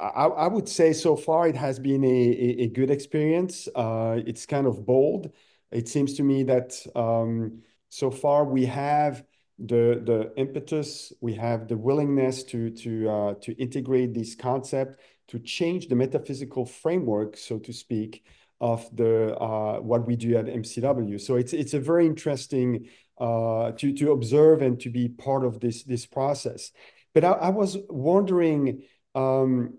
I, 0.00 0.26
I, 0.26 0.48
would 0.48 0.68
say 0.68 0.92
so 0.92 1.14
far 1.14 1.46
it 1.46 1.56
has 1.56 1.78
been 1.78 2.02
a, 2.04 2.62
a, 2.64 2.68
good 2.68 2.90
experience. 2.90 3.68
Uh, 3.74 4.20
it's 4.26 4.46
kind 4.46 4.66
of 4.66 4.86
bold. 4.86 5.30
It 5.70 5.88
seems 5.88 6.14
to 6.14 6.22
me 6.22 6.42
that 6.44 6.74
um, 6.96 7.60
so 7.90 8.10
far 8.10 8.44
we 8.44 8.64
have 8.66 9.24
the 9.58 10.00
the 10.04 10.32
impetus, 10.36 11.12
we 11.20 11.34
have 11.34 11.68
the 11.68 11.76
willingness 11.76 12.44
to 12.44 12.70
to 12.70 13.10
uh, 13.10 13.34
to 13.42 13.52
integrate 13.60 14.14
this 14.14 14.34
concept, 14.34 15.00
to 15.28 15.38
change 15.38 15.88
the 15.88 15.96
metaphysical 15.96 16.64
framework, 16.64 17.36
so 17.36 17.58
to 17.58 17.72
speak, 17.72 18.24
of 18.60 18.88
the 18.96 19.36
uh, 19.36 19.80
what 19.80 20.06
we 20.06 20.16
do 20.16 20.36
at 20.36 20.46
MCW. 20.46 21.20
So 21.20 21.36
it's 21.36 21.52
it's 21.52 21.74
a 21.74 21.80
very 21.80 22.06
interesting 22.06 22.88
uh, 23.18 23.72
to 23.72 23.92
to 23.92 24.12
observe 24.12 24.62
and 24.62 24.80
to 24.80 24.88
be 24.88 25.08
part 25.08 25.44
of 25.44 25.60
this 25.60 25.82
this 25.82 26.06
process. 26.06 26.72
But 27.12 27.24
I, 27.24 27.32
I 27.32 27.48
was 27.50 27.76
wondering. 27.88 28.84
Um, 29.14 29.74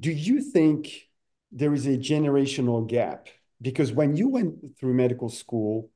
do 0.00 0.10
you 0.10 0.40
think 0.40 1.08
there 1.50 1.74
is 1.74 1.86
a 1.86 1.96
generational 1.96 2.86
gap? 2.86 3.28
Because 3.60 3.92
when 3.92 4.16
you 4.16 4.28
went 4.28 4.76
through 4.78 4.94
medical 4.94 5.28
school, 5.28 5.90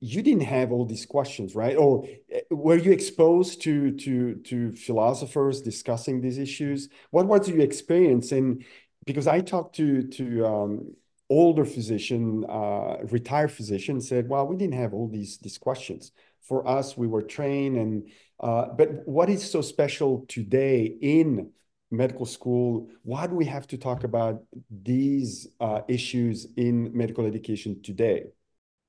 you 0.00 0.22
didn't 0.22 0.42
have 0.42 0.72
all 0.72 0.84
these 0.84 1.06
questions, 1.06 1.54
right? 1.54 1.76
Or 1.76 2.04
eh, 2.30 2.40
were 2.50 2.76
you 2.76 2.92
exposed 2.92 3.62
to 3.62 3.92
to 3.98 4.34
to 4.36 4.72
philosophers 4.74 5.62
discussing 5.62 6.20
these 6.20 6.38
issues? 6.38 6.88
What 7.10 7.26
was 7.26 7.48
your 7.48 7.60
experience? 7.60 8.32
And 8.32 8.64
because 9.06 9.26
I 9.26 9.40
talked 9.40 9.76
to 9.76 10.02
to 10.08 10.46
um, 10.46 10.94
older 11.30 11.64
physician, 11.64 12.44
uh, 12.48 12.96
retired 13.10 13.52
physician, 13.52 14.00
said, 14.00 14.28
"Well, 14.28 14.46
we 14.46 14.56
didn't 14.56 14.74
have 14.74 14.92
all 14.92 15.08
these 15.08 15.38
these 15.38 15.58
questions. 15.58 16.12
For 16.40 16.66
us, 16.66 16.96
we 16.96 17.06
were 17.06 17.22
trained." 17.22 17.76
And 17.76 18.10
uh, 18.40 18.66
but 18.76 19.06
what 19.06 19.30
is 19.30 19.48
so 19.48 19.60
special 19.62 20.24
today 20.28 20.84
in 21.00 21.52
medical 21.92 22.26
school? 22.26 22.88
Why 23.02 23.26
do 23.26 23.34
we 23.34 23.44
have 23.44 23.66
to 23.68 23.76
talk 23.76 24.04
about 24.04 24.42
these 24.70 25.46
uh, 25.60 25.82
issues 25.88 26.46
in 26.56 26.96
medical 26.96 27.26
education 27.26 27.82
today? 27.82 28.24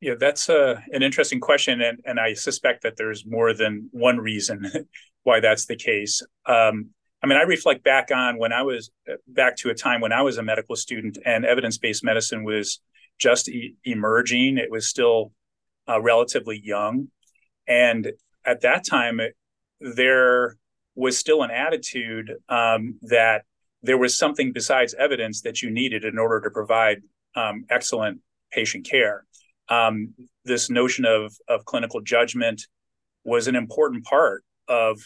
Yeah, 0.01 0.15
that's 0.19 0.49
a, 0.49 0.71
uh, 0.71 0.79
an 0.91 1.03
interesting 1.03 1.39
question, 1.39 1.81
and, 1.81 1.99
and 2.05 2.19
I 2.19 2.33
suspect 2.33 2.83
that 2.83 2.97
there's 2.97 3.25
more 3.25 3.53
than 3.53 3.89
one 3.91 4.17
reason 4.17 4.69
why 5.23 5.39
that's 5.39 5.65
the 5.65 5.75
case. 5.75 6.21
Um, 6.45 6.89
I 7.23 7.27
mean, 7.27 7.37
I 7.37 7.43
reflect 7.43 7.85
back 7.85 8.11
on 8.11 8.37
when 8.37 8.51
I 8.51 8.63
was 8.63 8.91
uh, 9.09 9.15
back 9.27 9.55
to 9.57 9.69
a 9.69 9.73
time 9.73 10.01
when 10.01 10.11
I 10.11 10.21
was 10.21 10.37
a 10.37 10.43
medical 10.43 10.75
student 10.75 11.17
and 11.25 11.45
evidence 11.45 11.77
based 11.77 12.03
medicine 12.03 12.43
was 12.43 12.81
just 13.17 13.47
e- 13.47 13.75
emerging. 13.85 14.57
It 14.57 14.69
was 14.69 14.89
still 14.89 15.31
uh, 15.87 16.01
relatively 16.01 16.59
young. 16.61 17.07
And 17.65 18.11
at 18.45 18.61
that 18.61 18.85
time, 18.85 19.21
it, 19.21 19.35
there 19.79 20.57
was 20.95 21.17
still 21.17 21.43
an 21.43 21.51
attitude 21.51 22.31
um, 22.49 22.95
that 23.01 23.43
there 23.81 23.97
was 23.97 24.17
something 24.17 24.53
besides 24.53 24.93
evidence 24.93 25.41
that 25.41 25.61
you 25.61 25.69
needed 25.69 26.05
in 26.05 26.17
order 26.17 26.39
to 26.41 26.49
provide 26.49 27.01
um, 27.35 27.65
excellent 27.69 28.21
patient 28.51 28.87
care. 28.89 29.25
Um, 29.69 30.13
this 30.45 30.69
notion 30.69 31.05
of 31.05 31.35
of 31.47 31.65
clinical 31.65 32.01
judgment 32.01 32.67
was 33.23 33.47
an 33.47 33.55
important 33.55 34.03
part 34.05 34.43
of 34.67 34.99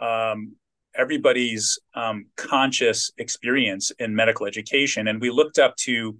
um, 0.00 0.54
everybody's 0.94 1.78
um, 1.94 2.26
conscious 2.36 3.10
experience 3.18 3.90
in 3.98 4.14
medical 4.14 4.46
education, 4.46 5.08
and 5.08 5.20
we 5.20 5.30
looked 5.30 5.58
up 5.58 5.74
to 5.76 6.16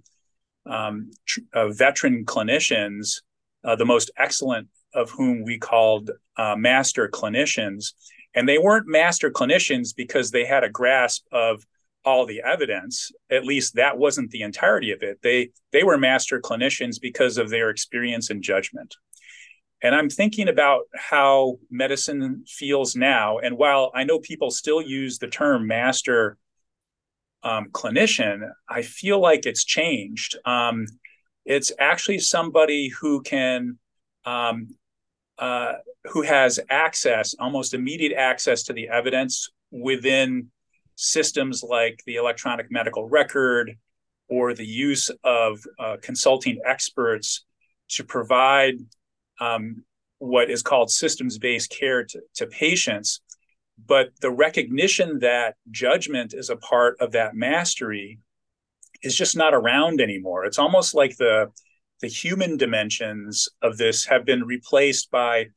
um, 0.65 1.11
tr- 1.25 1.39
uh, 1.53 1.69
veteran 1.69 2.25
clinicians, 2.25 3.21
uh, 3.63 3.75
the 3.75 3.85
most 3.85 4.11
excellent 4.17 4.67
of 4.93 5.09
whom 5.11 5.43
we 5.43 5.57
called 5.57 6.11
uh, 6.37 6.55
master 6.55 7.07
clinicians, 7.07 7.93
and 8.35 8.47
they 8.47 8.57
weren't 8.57 8.87
master 8.87 9.31
clinicians 9.31 9.95
because 9.95 10.29
they 10.29 10.45
had 10.45 10.63
a 10.63 10.69
grasp 10.69 11.25
of 11.31 11.65
all 12.03 12.25
the 12.25 12.41
evidence. 12.43 13.11
At 13.31 13.45
least 13.45 13.75
that 13.75 13.97
wasn't 13.97 14.29
the 14.31 14.43
entirety 14.43 14.91
of 14.91 15.01
it. 15.01 15.19
They 15.23 15.49
they 15.71 15.83
were 15.83 15.97
master 15.97 16.39
clinicians 16.39 17.01
because 17.01 17.37
of 17.37 17.49
their 17.49 17.69
experience 17.69 18.29
and 18.29 18.43
judgment. 18.43 18.95
And 19.81 19.93
I'm 19.93 20.09
thinking 20.09 20.47
about 20.47 20.83
how 20.95 21.57
medicine 21.69 22.43
feels 22.47 22.95
now. 22.95 23.39
And 23.39 23.57
while 23.57 23.91
I 23.93 24.03
know 24.03 24.19
people 24.19 24.49
still 24.49 24.81
use 24.81 25.19
the 25.19 25.27
term 25.27 25.67
master 25.67 26.37
um, 27.43 27.67
clinician, 27.71 28.49
I 28.67 28.81
feel 28.81 29.19
like 29.19 29.45
it's 29.45 29.63
changed. 29.63 30.37
Um, 30.45 30.87
it's 31.45 31.71
actually 31.77 32.19
somebody 32.19 32.89
who 32.89 33.21
can, 33.21 33.77
um, 34.25 34.69
uh, 35.37 35.73
who 36.05 36.21
has 36.21 36.59
access, 36.69 37.35
almost 37.39 37.73
immediate 37.73 38.13
access 38.13 38.63
to 38.63 38.73
the 38.73 38.87
evidence 38.89 39.49
within 39.71 40.47
systems 40.95 41.61
like 41.63 41.99
the 42.05 42.15
electronic 42.15 42.67
medical 42.71 43.07
record 43.07 43.77
or 44.29 44.53
the 44.53 44.65
use 44.65 45.09
of 45.23 45.59
uh, 45.79 45.97
consulting 46.01 46.59
experts 46.65 47.45
to 47.89 48.03
provide 48.03 48.75
um, 49.39 49.83
what 50.19 50.49
is 50.49 50.61
called 50.61 50.89
systems 50.89 51.37
based 51.37 51.69
care 51.69 52.03
to, 52.03 52.21
to 52.35 52.47
patients. 52.47 53.21
But 53.85 54.09
the 54.21 54.31
recognition 54.31 55.19
that 55.19 55.55
judgment 55.69 56.33
is 56.33 56.49
a 56.49 56.55
part 56.55 56.95
of 57.01 57.11
that 57.11 57.35
mastery 57.35 58.19
is 59.03 59.15
just 59.15 59.35
not 59.35 59.53
around 59.53 59.99
anymore. 59.99 60.45
It's 60.45 60.57
almost 60.59 60.95
like 60.95 61.17
the 61.17 61.51
the 62.01 62.07
human 62.07 62.57
dimensions 62.57 63.47
of 63.61 63.77
this 63.77 64.05
have 64.05 64.25
been 64.25 64.43
replaced 64.43 65.09
by 65.11 65.47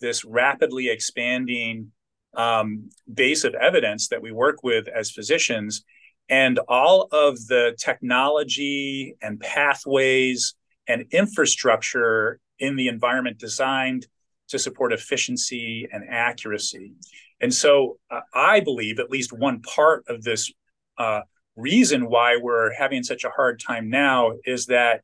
this 0.00 0.24
rapidly 0.24 0.88
expanding 0.88 1.92
um, 2.34 2.90
base 3.12 3.44
of 3.44 3.54
evidence 3.54 4.08
that 4.08 4.22
we 4.22 4.30
work 4.30 4.62
with 4.62 4.86
as 4.88 5.10
physicians 5.10 5.82
and 6.28 6.58
all 6.68 7.08
of 7.10 7.46
the 7.46 7.74
technology 7.78 9.16
and 9.22 9.40
pathways 9.40 10.54
and 10.86 11.06
infrastructure 11.10 12.38
in 12.58 12.76
the 12.76 12.88
environment 12.88 13.38
designed 13.38 14.06
to 14.48 14.58
support 14.58 14.92
efficiency 14.92 15.88
and 15.92 16.04
accuracy. 16.08 16.92
And 17.40 17.52
so 17.52 17.98
uh, 18.10 18.20
I 18.34 18.60
believe 18.60 18.98
at 18.98 19.10
least 19.10 19.32
one 19.32 19.62
part 19.62 20.04
of 20.08 20.22
this 20.22 20.52
uh, 20.98 21.20
reason 21.56 22.08
why 22.08 22.36
we're 22.40 22.72
having 22.72 23.02
such 23.02 23.24
a 23.24 23.30
hard 23.30 23.60
time 23.60 23.90
now 23.90 24.32
is 24.44 24.66
that 24.66 25.02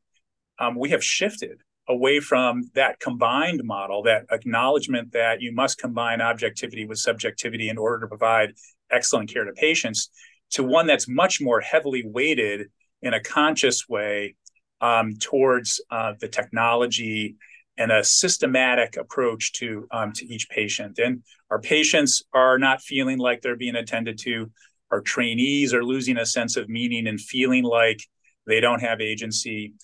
um, 0.58 0.76
we 0.76 0.90
have 0.90 1.04
shifted 1.04 1.60
away 1.88 2.20
from 2.20 2.62
that 2.74 2.98
combined 3.00 3.62
model, 3.64 4.02
that 4.04 4.24
acknowledgement 4.30 5.12
that 5.12 5.42
you 5.42 5.52
must 5.52 5.78
combine 5.78 6.20
objectivity 6.20 6.86
with 6.86 6.98
subjectivity 6.98 7.68
in 7.68 7.76
order 7.76 8.00
to 8.00 8.08
provide 8.08 8.54
excellent 8.90 9.32
care 9.32 9.44
to 9.44 9.52
patients, 9.52 10.08
to 10.50 10.62
one 10.62 10.86
that's 10.86 11.08
much 11.08 11.40
more 11.40 11.60
heavily 11.60 12.02
weighted 12.06 12.68
in 13.02 13.12
a 13.12 13.20
conscious 13.20 13.88
way 13.88 14.34
um, 14.80 15.14
towards 15.16 15.80
uh, 15.90 16.14
the 16.20 16.28
technology 16.28 17.36
and 17.76 17.90
a 17.90 18.04
systematic 18.04 18.96
approach 18.96 19.52
to 19.52 19.86
um, 19.90 20.12
to 20.12 20.26
each 20.26 20.48
patient. 20.48 20.98
And 20.98 21.22
our 21.50 21.60
patients 21.60 22.22
are 22.32 22.58
not 22.58 22.82
feeling 22.82 23.18
like 23.18 23.42
they're 23.42 23.56
being 23.56 23.76
attended 23.76 24.18
to. 24.20 24.50
Our 24.90 25.00
trainees 25.00 25.74
are 25.74 25.84
losing 25.84 26.16
a 26.16 26.26
sense 26.26 26.56
of 26.56 26.68
meaning 26.68 27.06
and 27.06 27.20
feeling 27.20 27.64
like 27.64 28.00
they 28.46 28.60
don't 28.60 28.80
have 28.80 29.00
agency. 29.00 29.74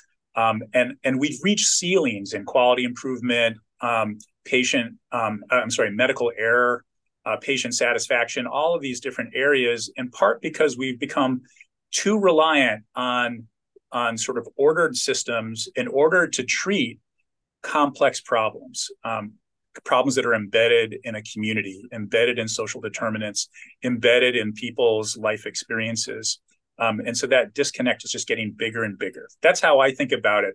Um, 0.41 0.63
and 0.73 0.89
and 1.05 1.21
we've 1.23 1.39
reached 1.43 1.67
ceilings 1.67 2.33
in 2.33 2.45
quality 2.45 2.85
improvement, 2.85 3.57
um, 3.81 4.19
patient, 4.45 4.97
um, 5.13 5.43
I'm 5.51 5.71
sorry, 5.71 5.91
medical 5.91 6.33
error, 6.39 6.85
uh, 7.27 7.37
patient 7.37 7.75
satisfaction, 7.75 8.47
all 8.47 8.75
of 8.75 8.81
these 8.81 9.01
different 9.01 9.31
areas, 9.35 9.91
in 9.97 10.11
part 10.11 10.41
because 10.41 10.77
we've 10.77 10.99
become 10.99 11.43
too 11.91 12.19
reliant 12.19 12.85
on 12.95 13.47
on 13.93 14.17
sort 14.17 14.39
of 14.39 14.49
ordered 14.57 14.97
systems 14.97 15.69
in 15.75 15.89
order 15.89 16.27
to 16.29 16.43
treat 16.45 17.01
complex 17.63 18.21
problems, 18.21 18.89
um, 19.05 19.33
problems 19.85 20.15
that 20.15 20.25
are 20.25 20.35
embedded 20.35 20.97
in 21.05 21.17
a 21.17 21.23
community, 21.23 21.83
embedded 21.93 22.39
in 22.39 22.49
social 22.49 22.81
determinants, 22.81 23.49
embedded 23.83 24.37
in 24.37 24.53
people's 24.53 25.17
life 25.17 25.45
experiences. 25.45 26.41
Um, 26.81 27.01
and 27.01 27.17
so 27.17 27.27
that 27.29 27.55
disconnect 27.55 28.05
is 28.05 28.11
just 28.11 28.27
getting 28.27 28.55
bigger 28.57 28.83
and 28.85 28.99
bigger. 28.99 29.29
That's 29.43 29.61
how 29.61 29.81
I 29.81 29.93
think 29.93 30.13
about 30.13 30.45
it. 30.45 30.55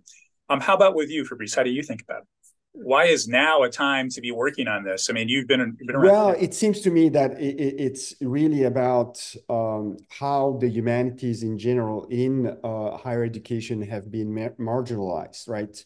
Um, 0.50 0.60
how 0.60 0.76
about 0.76 0.96
with 0.96 1.10
you, 1.10 1.26
Fabrice? 1.26 1.56
How 1.56 1.64
do 1.64 1.70
you 1.70 1.84
think 1.84 2.02
about 2.02 2.22
it? 2.22 2.28
Why 2.74 3.06
is 3.06 3.28
now 3.28 3.64
a 3.64 3.70
time 3.70 4.10
to 4.10 4.22
be 4.22 4.32
working 4.32 4.68
on 4.68 4.84
this? 4.84 5.10
I 5.10 5.14
mean, 5.14 5.30
you've 5.30 5.48
been, 5.48 5.62
you've 5.62 5.88
been 5.88 5.96
around. 5.96 6.12
Well, 6.12 6.30
it 6.38 6.54
seems 6.54 6.82
to 6.82 6.92
me 6.92 7.08
that 7.10 7.40
it, 7.40 7.56
it's 7.80 8.14
really 8.20 8.64
about 8.64 9.24
um, 9.50 9.98
how 10.10 10.58
the 10.60 10.68
humanities 10.68 11.44
in 11.44 11.58
general 11.58 12.06
in 12.10 12.58
uh, 12.64 12.98
higher 12.98 13.24
education 13.24 13.82
have 13.84 14.12
been 14.12 14.34
marginalized, 14.60 15.48
right? 15.48 15.86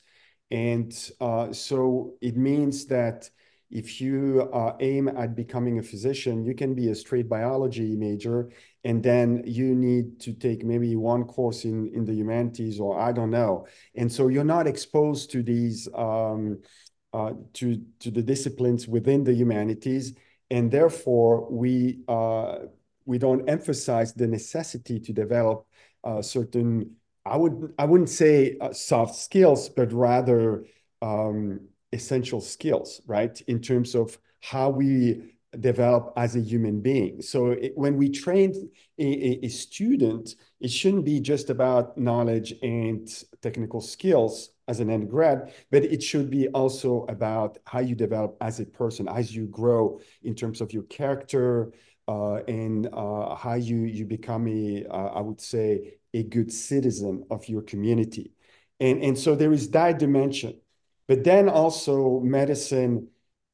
And 0.50 0.92
uh, 1.22 1.54
so 1.54 2.16
it 2.22 2.36
means 2.36 2.88
that 2.88 3.30
if 3.70 4.02
you 4.02 4.50
uh, 4.52 4.76
aim 4.80 5.10
at 5.10 5.36
becoming 5.36 5.78
a 5.78 5.84
physician, 5.84 6.44
you 6.44 6.56
can 6.56 6.74
be 6.74 6.90
a 6.90 6.96
straight 6.96 7.30
biology 7.30 7.96
major, 7.96 8.50
and 8.84 9.04
then 9.04 9.44
you 9.46 9.76
need 9.76 10.20
to 10.22 10.34
take 10.34 10.64
maybe 10.64 10.96
one 10.96 11.26
course 11.26 11.66
in, 11.66 11.92
in 11.94 12.06
the 12.06 12.14
humanities, 12.14 12.80
or 12.80 13.00
I 13.00 13.12
don't 13.12 13.32
know. 13.32 13.68
And 13.96 14.12
so 14.12 14.30
you're 14.30 14.44
not 14.44 14.68
exposed 14.68 15.32
to 15.32 15.44
these, 15.44 15.90
um, 15.94 16.62
uh, 17.14 17.34
to, 17.54 17.82
to 18.00 18.12
the 18.12 18.22
disciplines 18.22 18.88
within 18.88 19.24
the 19.24 19.34
humanities. 19.34 20.14
And 20.50 20.72
therefore, 20.72 21.50
we, 21.52 22.00
uh, 22.08 22.60
we 23.06 23.18
don't 23.18 23.50
emphasize 23.50 24.14
the 24.14 24.28
necessity 24.28 25.00
to 25.00 25.14
develop 25.14 25.66
uh, 26.04 26.22
certain, 26.22 26.96
I, 27.26 27.36
would, 27.36 27.74
I 27.78 27.86
wouldn't 27.86 28.10
say 28.10 28.58
uh, 28.62 28.72
soft 28.72 29.16
skills, 29.16 29.68
but 29.68 29.92
rather 29.92 30.66
um, 31.02 31.68
essential 31.92 32.40
skills, 32.40 33.02
right? 33.06 33.40
In 33.48 33.60
terms 33.60 33.96
of 33.96 34.18
how 34.42 34.70
we 34.70 35.36
develop 35.60 36.14
as 36.16 36.36
a 36.36 36.40
human 36.40 36.80
being. 36.80 37.22
So 37.22 37.52
it, 37.52 37.72
when 37.76 37.98
we 37.98 38.10
train 38.10 38.70
a, 39.00 39.04
a, 39.04 39.46
a, 39.46 39.50
student, 39.50 40.36
it 40.60 40.70
shouldn't 40.70 41.06
be 41.06 41.20
just 41.20 41.50
about 41.50 41.98
knowledge 41.98 42.54
and 42.62 43.08
technical 43.42 43.82
skills 43.82 44.50
as 44.68 44.80
an 44.80 44.92
undergrad, 44.92 45.52
but 45.72 45.84
it 45.84 46.04
should 46.04 46.30
be 46.30 46.48
also 46.50 47.06
about 47.10 47.58
how 47.66 47.80
you 47.80 47.96
develop 47.96 48.38
as 48.42 48.60
a 48.60 48.66
person, 48.66 49.08
as 49.08 49.36
you 49.36 49.48
grow 49.48 50.00
in 50.22 50.36
terms 50.36 50.62
of 50.62 50.72
your 50.72 50.84
character 50.84 51.74
uh, 52.08 52.36
and 52.48 52.88
uh, 52.94 53.36
how 53.36 53.54
you 53.54 53.78
you 53.78 54.06
become 54.06 54.48
a, 54.48 54.86
uh, 54.86 55.12
I 55.16 55.22
would 55.22 55.42
say, 55.42 56.00
a 56.14 56.24
good 56.24 56.52
citizen 56.52 57.24
of 57.30 57.48
your 57.48 57.62
community. 57.62 58.32
And, 58.80 59.04
and 59.04 59.18
so 59.18 59.36
there 59.36 59.52
is 59.52 59.70
that 59.72 60.00
dimension. 60.00 60.60
But 61.08 61.24
then 61.24 61.50
also 61.50 62.20
medicine 62.20 63.08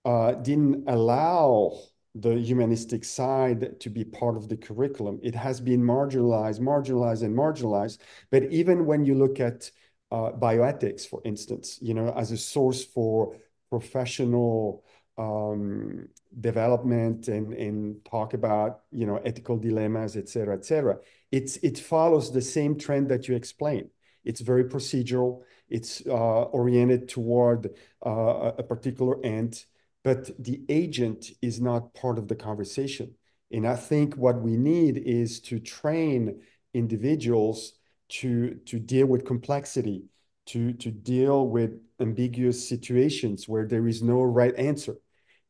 uh, 0.05 0.33
didn't 0.33 0.87
allow 0.87 1.77
the 2.13 2.35
humanistic 2.35 3.03
side 3.03 3.79
to 3.79 3.89
be 3.89 4.03
part 4.05 4.37
of 4.37 4.47
the 4.47 4.55
curriculum. 4.55 5.19
It 5.21 5.35
has 5.35 5.59
been 5.59 5.81
marginalized, 5.81 6.61
marginalized, 6.61 7.23
and 7.23 7.35
marginalized. 7.35 7.97
But 8.31 8.43
even 8.51 8.85
when 8.85 9.03
you 9.03 9.15
look 9.15 9.39
at 9.39 9.69
uh, 10.11 10.31
bioethics, 10.31 11.05
for 11.05 11.21
instance, 11.25 11.79
you 11.81 11.93
know, 11.93 12.13
as 12.15 12.31
a 12.31 12.37
source 12.37 12.85
for 12.85 13.35
professional 13.69 14.85
um, 15.17 16.07
development 16.39 17.27
and, 17.27 17.53
and 17.53 18.05
talk 18.05 18.33
about, 18.33 18.81
you 18.91 19.05
know, 19.05 19.17
ethical 19.25 19.57
dilemmas, 19.57 20.15
et 20.15 20.29
cetera, 20.29 20.55
et 20.55 20.63
cetera, 20.63 20.97
it's, 21.31 21.57
it 21.57 21.77
follows 21.77 22.31
the 22.31 22.41
same 22.41 22.77
trend 22.77 23.09
that 23.09 23.27
you 23.27 23.35
explained. 23.35 23.89
It's 24.23 24.41
very 24.41 24.65
procedural. 24.65 25.41
It's 25.69 26.01
uh, 26.07 26.43
oriented 26.59 27.09
toward 27.09 27.71
uh, 28.05 28.51
a 28.57 28.63
particular 28.63 29.23
end, 29.25 29.65
but 30.05 30.29
the 30.37 30.61
agent 30.69 31.31
is 31.41 31.59
not 31.59 31.95
part 31.95 32.19
of 32.19 32.27
the 32.27 32.35
conversation. 32.35 33.15
And 33.51 33.67
I 33.67 33.75
think 33.75 34.13
what 34.13 34.39
we 34.39 34.55
need 34.55 34.99
is 34.99 35.39
to 35.41 35.59
train 35.59 36.41
individuals 36.75 37.73
to, 38.09 38.53
to 38.67 38.77
deal 38.77 39.07
with 39.07 39.25
complexity, 39.25 40.03
to, 40.45 40.73
to 40.73 40.91
deal 40.91 41.47
with 41.47 41.71
ambiguous 41.99 42.69
situations 42.69 43.49
where 43.49 43.65
there 43.65 43.87
is 43.87 44.03
no 44.03 44.21
right 44.21 44.55
answer. 44.59 44.95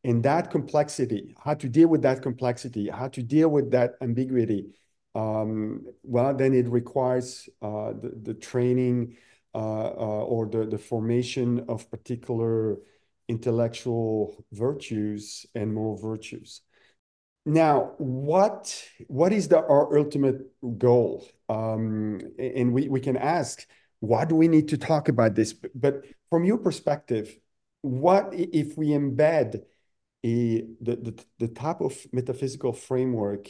And 0.05 0.23
that 0.23 0.51
complexity, 0.51 1.35
how 1.43 1.55
to 1.55 1.67
deal 1.67 1.89
with 1.89 2.03
that 2.03 2.21
complexity, 2.21 2.87
how 2.87 3.09
to 3.09 3.21
deal 3.21 3.49
with 3.49 3.71
that 3.71 3.95
ambiguity, 3.99 4.67
um, 5.15 5.85
well, 6.03 6.33
then 6.33 6.53
it 6.53 6.69
requires 6.69 7.49
uh, 7.61 7.91
the, 8.01 8.13
the 8.23 8.33
training 8.33 9.17
uh, 9.53 9.57
uh, 9.57 10.23
or 10.23 10.45
the, 10.45 10.65
the 10.65 10.77
formation 10.77 11.65
of 11.67 11.89
particular 11.91 12.77
intellectual 13.27 14.45
virtues 14.51 15.45
and 15.55 15.73
moral 15.73 15.97
virtues. 15.97 16.61
Now, 17.45 17.93
what 17.97 18.83
what 19.07 19.31
is 19.31 19.47
the 19.47 19.59
our 19.59 19.97
ultimate 19.97 20.41
goal? 20.77 21.27
Um, 21.47 22.21
and 22.39 22.73
we, 22.73 22.87
we 22.87 22.99
can 22.99 23.17
ask, 23.17 23.67
why 23.99 24.25
do 24.25 24.35
we 24.35 24.47
need 24.47 24.69
to 24.69 24.77
talk 24.77 25.09
about 25.09 25.35
this? 25.35 25.53
But 25.53 26.05
from 26.29 26.43
your 26.43 26.57
perspective, 26.57 27.37
what 27.81 28.29
if 28.33 28.77
we 28.77 28.87
embed 28.89 29.61
a, 30.23 30.61
the, 30.81 30.95
the, 30.95 31.25
the 31.37 31.47
type 31.47 31.81
of 31.81 31.95
metaphysical 32.11 32.73
framework 32.73 33.47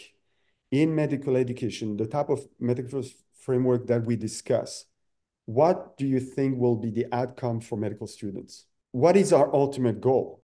in 0.71 0.93
medical 0.93 1.38
education, 1.38 1.95
the 1.95 2.07
type 2.07 2.30
of 2.30 2.45
metaphysical 2.59 3.09
framework 3.39 3.88
that 3.88 4.05
we 4.05 4.17
discuss, 4.17 4.86
what 5.45 5.97
do 5.97 6.05
you 6.05 6.19
think 6.19 6.57
will 6.57 6.76
be 6.76 6.89
the 6.89 7.05
outcome 7.13 7.61
for 7.61 7.78
medical 7.78 8.07
students? 8.07 8.65
What 8.95 9.17
is 9.17 9.33
our 9.33 9.53
ultimate 9.53 9.99
goal? 9.99 10.41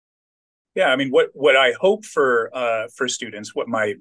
Yeah, 0.76 0.86
I 0.86 0.94
mean, 0.94 1.10
what 1.10 1.30
what 1.32 1.56
I 1.56 1.72
hope 1.80 2.04
for 2.04 2.48
uh, 2.54 2.86
for 2.94 3.08
students, 3.08 3.56
what 3.56 3.66
my 3.66 3.94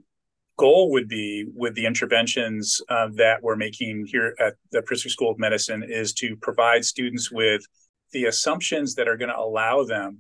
goal 0.56 0.92
would 0.92 1.10
be 1.10 1.48
with 1.56 1.74
the 1.74 1.88
interventions 1.88 2.80
uh, 2.88 3.08
that 3.16 3.42
we're 3.42 3.56
making 3.56 4.06
here 4.06 4.36
at 4.40 4.54
the 4.72 4.84
Pritzker 4.84 5.10
School 5.10 5.32
of 5.32 5.40
Medicine 5.40 5.82
is 5.82 6.14
to 6.22 6.36
provide 6.44 6.86
students 6.86 7.32
with 7.32 7.64
the 8.12 8.26
assumptions 8.26 8.94
that 8.94 9.08
are 9.08 9.18
going 9.18 9.32
to 9.32 9.36
allow 9.36 9.84
them 9.84 10.20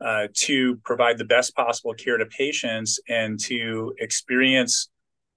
uh, 0.00 0.28
to 0.34 0.76
provide 0.84 1.18
the 1.18 1.24
best 1.24 1.56
possible 1.56 1.94
care 1.94 2.16
to 2.16 2.26
patients 2.26 3.00
and 3.08 3.40
to 3.40 3.92
experience 3.98 4.88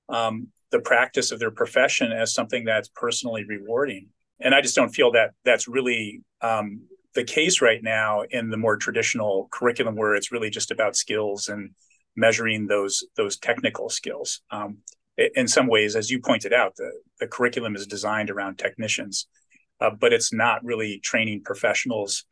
um, 0.09 0.49
the 0.69 0.80
practice 0.80 1.32
of 1.32 1.39
their 1.39 1.49
profession 1.49 2.11
as 2.11 2.36
something 2.36 2.65
that's 2.65 2.89
personally 2.89 3.45
rewarding. 3.45 4.09
And 4.39 4.53
I 4.53 4.61
just 4.61 4.76
don't 4.76 4.93
feel 4.93 5.11
that 5.13 5.32
that's 5.43 5.67
really 5.67 6.22
um, 6.41 6.82
the 7.14 7.24
case 7.24 7.62
right 7.62 7.84
now 7.84 8.24
in 8.30 8.49
the 8.49 8.57
more 8.57 8.78
traditional 8.78 9.47
curriculum 9.51 9.95
where 9.95 10.16
it's 10.16 10.32
really 10.32 10.49
just 10.49 10.72
about 10.72 10.95
skills 10.95 11.49
and 11.49 11.72
measuring 12.16 12.68
those 12.68 13.03
those 13.16 13.38
technical 13.38 13.89
skills. 13.89 14.41
Um, 14.51 14.80
in 15.36 15.47
some 15.47 15.68
ways, 15.68 15.95
as 15.95 16.09
you 16.09 16.20
pointed 16.20 16.53
out, 16.53 16.76
the, 16.78 16.91
the 17.20 17.28
curriculum 17.28 17.76
is 17.76 17.86
designed 17.86 18.30
around 18.30 18.57
technicians, 18.57 19.28
uh, 19.80 19.89
but 19.89 20.14
it's 20.14 20.34
not 20.34 20.64
really 20.64 20.99
training 20.99 21.43
professionals, 21.43 22.26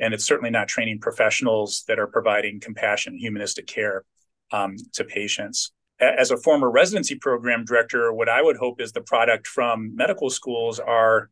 and 0.00 0.14
it's 0.14 0.24
certainly 0.24 0.50
not 0.50 0.66
training 0.66 0.98
professionals 0.98 1.84
that 1.88 1.98
are 1.98 2.06
providing 2.06 2.58
compassion, 2.58 3.18
humanistic 3.18 3.66
care 3.66 4.04
um, 4.50 4.76
to 4.94 5.04
patients. 5.04 5.72
As 6.00 6.30
a 6.30 6.36
former 6.36 6.70
residency 6.70 7.14
program 7.14 7.64
director, 7.64 8.12
what 8.12 8.28
I 8.28 8.42
would 8.42 8.56
hope 8.56 8.80
is 8.80 8.92
the 8.92 9.02
product 9.02 9.46
from 9.46 9.94
medical 9.94 10.30
schools 10.30 10.80
are 10.80 11.30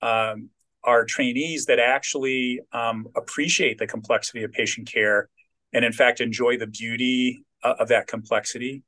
um, 0.00 0.48
are 0.86 1.04
trainees 1.04 1.66
that 1.66 1.78
actually 1.78 2.60
um, 2.72 3.06
appreciate 3.16 3.78
the 3.78 3.86
complexity 3.86 4.44
of 4.44 4.52
patient 4.52 4.90
care 4.90 5.28
and 5.72 5.84
in 5.84 5.92
fact 5.92 6.20
enjoy 6.20 6.56
the 6.56 6.66
beauty 6.66 7.44
uh, 7.62 7.74
of 7.78 7.88
that 7.88 8.06
complexity. 8.06 8.82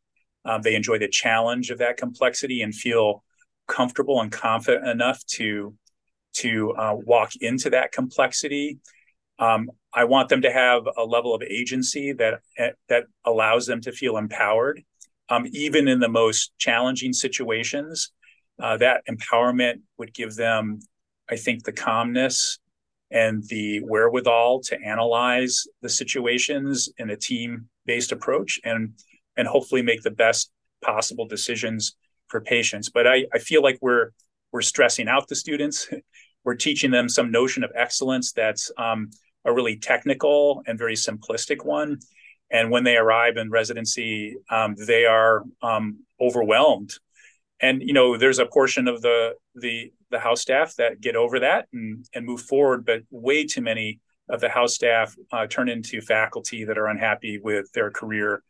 Um, 0.45 0.63
they 0.63 0.75
enjoy 0.75 0.99
the 0.99 1.09
challenge 1.09 1.71
of 1.71 1.79
that 1.79 1.97
complexity 1.97 2.63
and 2.63 2.75
feel 2.75 3.23
comfortable 3.67 4.21
and 4.21 4.33
confident 4.33 4.89
enough 4.89 5.25
to 5.27 5.75
to 6.35 6.73
uh, 6.73 6.95
walk 6.95 7.33
into 7.41 7.71
that 7.71 7.93
complexity. 7.93 8.79
Um, 9.39 9.71
I 9.93 10.05
want 10.05 10.29
them 10.29 10.43
to 10.43 10.53
have 10.53 10.83
a 10.97 11.05
level 11.05 11.35
of 11.35 11.43
agency 11.43 12.13
that 12.13 12.41
eh, 12.57 12.71
that 12.89 13.05
allows 13.25 13.67
them 13.67 13.81
to 13.83 13.93
feel 13.93 14.17
empowered, 14.17 14.83
um, 15.29 15.47
even 15.53 15.89
in 15.89 16.01
the 16.01 16.09
most 16.09 16.53
challenging 16.59 17.13
situations. 17.13 18.13
Uh, 18.61 18.77
that 18.77 19.03
empowerment 19.09 19.81
would 19.99 20.13
give 20.13 20.35
them, 20.35 20.81
I 21.31 21.37
think, 21.37 21.65
the 21.65 21.73
calmness 21.73 22.59
and 23.11 23.43
the 23.49 23.81
wherewithal 23.81 24.61
to 24.61 24.81
analyze 24.83 25.67
the 25.81 25.89
situations 25.89 26.89
in 26.99 27.11
a 27.11 27.17
team 27.17 27.69
based 27.87 28.13
approach 28.13 28.61
and 28.65 28.93
and 29.37 29.49
hopefully 29.49 29.83
make 29.83 30.03
the 30.03 30.11
best 30.11 30.51
possible 30.83 31.27
decisions 31.27 31.97
for 32.29 32.41
patients. 32.41 32.91
But 32.91 33.07
i 33.07 33.25
i 33.33 33.39
feel 33.39 33.63
like 33.63 33.79
we're 33.81 34.11
we're 34.53 34.63
stressing 34.63 35.09
out 35.09 35.29
the 35.29 35.37
students. 35.37 35.89
We're 36.45 36.55
teaching 36.55 36.91
them 36.91 37.11
some 37.11 37.31
notion 37.31 37.63
of 37.63 37.73
excellence 37.75 38.33
that's 38.33 38.71
um, 38.79 39.11
a 39.45 39.53
really 39.53 39.77
technical 39.77 40.63
and 40.67 40.79
very 40.79 40.95
simplistic 40.95 41.63
one. 41.63 41.99
And 42.51 42.71
when 42.71 42.85
they 42.85 42.97
arrive 42.97 43.37
in 43.37 43.51
residency 43.51 44.37
um, 44.51 44.75
they 44.75 45.05
are 45.05 45.45
um, 45.61 45.99
overwhelmed. 46.19 46.95
And 47.61 47.83
you 47.83 47.93
know 47.93 48.17
there's 48.17 48.39
a 48.39 48.47
portion 48.47 48.89
of 48.89 49.03
the 49.03 49.35
the 49.55 49.93
the 50.11 50.19
house 50.19 50.41
staff 50.41 50.75
that 50.77 51.01
get 51.01 51.17
over 51.17 51.41
that 51.41 51.67
and 51.73 52.05
and 52.15 52.25
move 52.25 52.41
forward 52.41 52.85
but 52.85 53.03
way 53.11 53.45
too 53.45 53.61
many 53.61 54.01
of 54.29 54.41
the 54.41 54.49
house 54.49 54.75
staff 54.75 55.15
uh, 55.33 55.47
turn 55.47 55.69
into 55.69 56.01
faculty 56.01 56.65
that 56.65 56.77
are 56.79 56.87
unhappy 56.87 57.39
with 57.43 57.71
their 57.73 57.91
career 57.91 58.43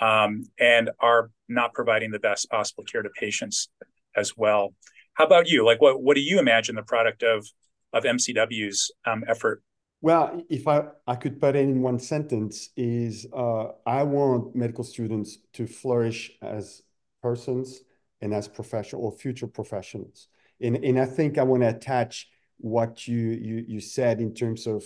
um, 0.00 0.44
and 0.58 0.90
are 0.98 1.30
not 1.48 1.72
providing 1.72 2.10
the 2.10 2.18
best 2.18 2.50
possible 2.50 2.84
care 2.84 3.02
to 3.02 3.10
patients 3.10 3.68
as 4.16 4.36
well. 4.36 4.74
How 5.14 5.24
about 5.26 5.48
you? 5.48 5.64
Like 5.64 5.80
what 5.80 6.02
what 6.02 6.14
do 6.14 6.20
you 6.20 6.38
imagine 6.38 6.74
the 6.74 6.82
product 6.82 7.22
of 7.22 7.46
of 7.92 8.04
mcw's 8.04 8.90
um, 9.06 9.24
effort? 9.28 9.62
Well, 10.02 10.42
if 10.48 10.66
I, 10.66 10.84
I 11.06 11.14
could 11.14 11.38
put 11.38 11.56
it 11.56 11.58
in 11.58 11.82
one 11.82 11.98
sentence, 11.98 12.70
is 12.74 13.26
uh, 13.36 13.66
I 13.84 14.02
want 14.02 14.56
medical 14.56 14.82
students 14.82 15.36
to 15.52 15.66
flourish 15.66 16.32
as 16.40 16.82
persons, 17.22 17.80
and 18.20 18.34
as 18.34 18.48
professional 18.48 19.04
or 19.04 19.12
future 19.12 19.46
professionals. 19.46 20.28
And, 20.60 20.76
and 20.76 20.98
I 20.98 21.06
think 21.06 21.38
I 21.38 21.42
want 21.42 21.62
to 21.62 21.68
attach 21.68 22.28
what 22.58 23.08
you, 23.08 23.18
you, 23.18 23.64
you 23.66 23.80
said 23.80 24.20
in 24.20 24.34
terms 24.34 24.66
of 24.66 24.84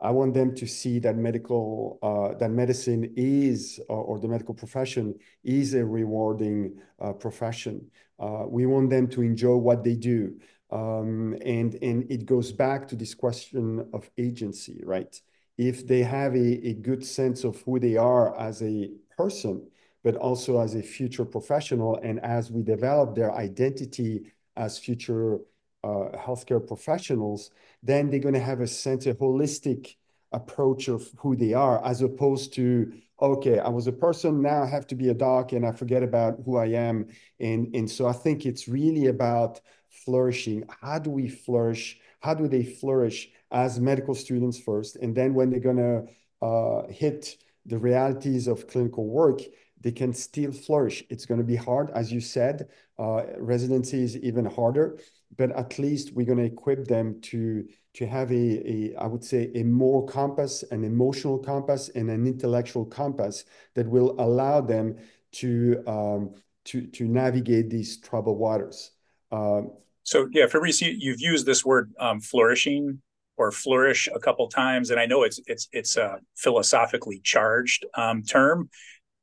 I 0.00 0.10
want 0.10 0.34
them 0.34 0.52
to 0.56 0.66
see 0.66 0.98
that 0.98 1.16
medical, 1.16 1.98
uh, 2.02 2.36
that 2.38 2.50
medicine 2.50 3.12
is, 3.16 3.78
uh, 3.88 3.92
or 3.92 4.18
the 4.18 4.26
medical 4.26 4.52
profession 4.52 5.14
is 5.44 5.74
a 5.74 5.84
rewarding 5.84 6.80
uh, 7.00 7.12
profession. 7.12 7.88
Uh, 8.18 8.44
we 8.48 8.66
want 8.66 8.90
them 8.90 9.06
to 9.08 9.22
enjoy 9.22 9.54
what 9.54 9.84
they 9.84 9.94
do. 9.94 10.34
Um, 10.72 11.36
and, 11.44 11.76
and 11.82 12.10
it 12.10 12.26
goes 12.26 12.50
back 12.50 12.88
to 12.88 12.96
this 12.96 13.14
question 13.14 13.86
of 13.92 14.10
agency, 14.18 14.82
right? 14.84 15.20
If 15.56 15.86
they 15.86 16.02
have 16.02 16.34
a, 16.34 16.68
a 16.68 16.74
good 16.74 17.06
sense 17.06 17.44
of 17.44 17.60
who 17.62 17.78
they 17.78 17.96
are 17.96 18.36
as 18.36 18.60
a 18.62 18.90
person, 19.16 19.68
but 20.02 20.16
also 20.16 20.60
as 20.60 20.74
a 20.74 20.82
future 20.82 21.24
professional. 21.24 21.96
And 22.02 22.18
as 22.24 22.50
we 22.50 22.62
develop 22.62 23.14
their 23.14 23.32
identity 23.32 24.32
as 24.56 24.78
future 24.78 25.38
uh, 25.84 26.10
healthcare 26.14 26.64
professionals, 26.66 27.50
then 27.82 28.10
they're 28.10 28.20
going 28.20 28.34
to 28.34 28.40
have 28.40 28.60
a 28.60 28.66
sense, 28.66 29.06
a 29.06 29.14
holistic 29.14 29.96
approach 30.32 30.88
of 30.88 31.10
who 31.16 31.36
they 31.36 31.52
are, 31.52 31.84
as 31.84 32.00
opposed 32.02 32.54
to, 32.54 32.92
okay, 33.20 33.58
I 33.58 33.68
was 33.68 33.86
a 33.86 33.92
person, 33.92 34.40
now 34.42 34.62
I 34.62 34.66
have 34.66 34.86
to 34.88 34.94
be 34.94 35.08
a 35.08 35.14
doc, 35.14 35.52
and 35.52 35.66
I 35.66 35.72
forget 35.72 36.02
about 36.02 36.40
who 36.44 36.56
I 36.56 36.66
am. 36.66 37.08
And, 37.40 37.74
and 37.74 37.90
so 37.90 38.06
I 38.06 38.12
think 38.12 38.46
it's 38.46 38.68
really 38.68 39.06
about 39.06 39.60
flourishing. 39.90 40.64
How 40.80 40.98
do 40.98 41.10
we 41.10 41.28
flourish? 41.28 41.98
How 42.20 42.34
do 42.34 42.48
they 42.48 42.64
flourish 42.64 43.30
as 43.50 43.80
medical 43.80 44.14
students 44.14 44.58
first? 44.58 44.96
And 44.96 45.14
then 45.14 45.34
when 45.34 45.50
they're 45.50 45.60
going 45.60 45.76
to 45.76 46.46
uh, 46.46 46.88
hit 46.88 47.36
the 47.66 47.78
realities 47.78 48.48
of 48.48 48.66
clinical 48.68 49.06
work, 49.06 49.40
they 49.82 49.92
can 49.92 50.12
still 50.12 50.52
flourish. 50.52 51.04
It's 51.10 51.26
going 51.26 51.38
to 51.38 51.46
be 51.46 51.56
hard, 51.56 51.90
as 51.90 52.12
you 52.12 52.20
said. 52.20 52.68
Uh, 52.98 53.22
residency 53.38 54.02
is 54.02 54.16
even 54.18 54.44
harder, 54.44 54.98
but 55.36 55.50
at 55.52 55.78
least 55.78 56.12
we're 56.12 56.26
going 56.26 56.38
to 56.38 56.44
equip 56.44 56.86
them 56.86 57.20
to 57.22 57.66
to 57.94 58.06
have 58.06 58.30
a, 58.32 58.70
a 58.70 58.94
I 58.96 59.06
would 59.06 59.24
say 59.24 59.50
a 59.54 59.64
moral 59.64 60.02
compass, 60.02 60.62
an 60.70 60.84
emotional 60.84 61.38
compass, 61.38 61.90
and 61.90 62.10
an 62.10 62.26
intellectual 62.26 62.84
compass 62.84 63.44
that 63.74 63.86
will 63.88 64.14
allow 64.18 64.60
them 64.60 64.96
to 65.32 65.82
um, 65.86 66.34
to 66.66 66.86
to 66.86 67.04
navigate 67.04 67.70
these 67.70 67.98
troubled 67.98 68.38
waters. 68.38 68.92
Um, 69.30 69.72
so 70.04 70.28
yeah, 70.32 70.46
Fabrice, 70.46 70.80
you, 70.80 70.94
you've 70.96 71.20
used 71.20 71.46
this 71.46 71.64
word 71.64 71.92
um, 71.98 72.20
flourishing 72.20 73.00
or 73.36 73.50
flourish 73.50 74.08
a 74.14 74.18
couple 74.18 74.48
times, 74.48 74.90
and 74.90 75.00
I 75.00 75.06
know 75.06 75.22
it's 75.22 75.40
it's 75.46 75.68
it's 75.72 75.96
a 75.96 76.18
philosophically 76.36 77.20
charged 77.24 77.86
um, 77.94 78.22
term. 78.22 78.68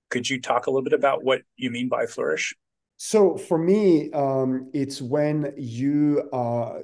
Could 0.09 0.29
you 0.29 0.41
talk 0.41 0.67
a 0.67 0.71
little 0.71 0.83
bit 0.83 0.93
about 0.93 1.23
what 1.23 1.41
you 1.55 1.69
mean 1.71 1.89
by 1.89 2.05
flourish? 2.05 2.55
So 2.97 3.37
for 3.37 3.57
me, 3.57 4.11
um, 4.11 4.69
it's 4.73 5.01
when 5.01 5.53
you 5.57 6.29
uh, 6.33 6.79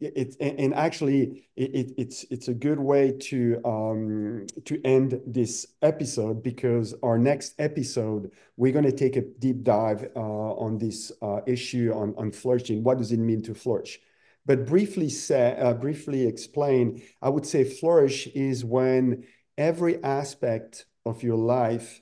it, 0.00 0.36
and 0.40 0.74
actually 0.74 1.48
it, 1.56 1.92
it's 1.96 2.24
it's 2.30 2.48
a 2.48 2.54
good 2.54 2.78
way 2.78 3.12
to 3.12 3.60
um, 3.64 4.46
to 4.64 4.80
end 4.84 5.20
this 5.26 5.66
episode 5.80 6.42
because 6.42 6.94
our 7.02 7.18
next 7.18 7.54
episode 7.58 8.30
we're 8.56 8.72
going 8.72 8.84
to 8.84 8.92
take 8.92 9.16
a 9.16 9.22
deep 9.22 9.62
dive 9.62 10.10
uh, 10.14 10.20
on 10.20 10.78
this 10.78 11.12
uh, 11.22 11.40
issue 11.46 11.92
on 11.94 12.14
on 12.18 12.30
flourishing. 12.30 12.82
What 12.82 12.98
does 12.98 13.12
it 13.12 13.18
mean 13.18 13.42
to 13.42 13.54
flourish? 13.54 13.98
But 14.44 14.66
briefly 14.66 15.08
say, 15.08 15.56
uh, 15.58 15.74
briefly 15.74 16.26
explain, 16.26 17.02
I 17.20 17.30
would 17.30 17.46
say 17.46 17.64
flourish 17.64 18.28
is 18.28 18.64
when 18.64 19.24
every 19.58 20.02
aspect 20.04 20.86
of 21.04 21.22
your 21.22 21.36
life 21.36 22.00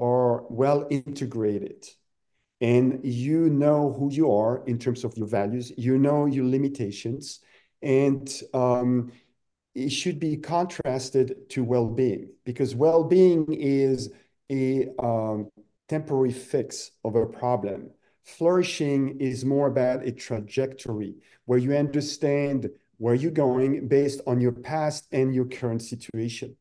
are 0.00 0.44
well 0.48 0.86
integrated 0.90 1.86
and 2.60 3.00
you 3.04 3.50
know 3.50 3.92
who 3.92 4.10
you 4.12 4.32
are 4.32 4.64
in 4.66 4.78
terms 4.78 5.02
of 5.02 5.16
your 5.16 5.26
values, 5.26 5.72
you 5.76 5.98
know 5.98 6.26
your 6.26 6.44
limitations, 6.44 7.40
and 7.82 8.40
um, 8.54 9.10
it 9.74 9.90
should 9.90 10.20
be 10.20 10.36
contrasted 10.36 11.48
to 11.50 11.64
well-being 11.64 12.30
because 12.44 12.74
well-being 12.74 13.52
is 13.52 14.10
a 14.50 14.86
um, 15.00 15.50
temporary 15.88 16.32
fix 16.32 16.92
of 17.04 17.16
a 17.16 17.26
problem. 17.26 17.90
Flourishing 18.24 19.18
is 19.18 19.44
more 19.44 19.66
about 19.66 20.06
a 20.06 20.12
trajectory 20.12 21.16
where 21.46 21.58
you 21.58 21.74
understand 21.74 22.70
where 22.98 23.14
you're 23.14 23.32
going 23.32 23.88
based 23.88 24.20
on 24.28 24.40
your 24.40 24.52
past 24.52 25.08
and 25.10 25.34
your 25.34 25.46
current 25.46 25.82
situation. 25.82 26.56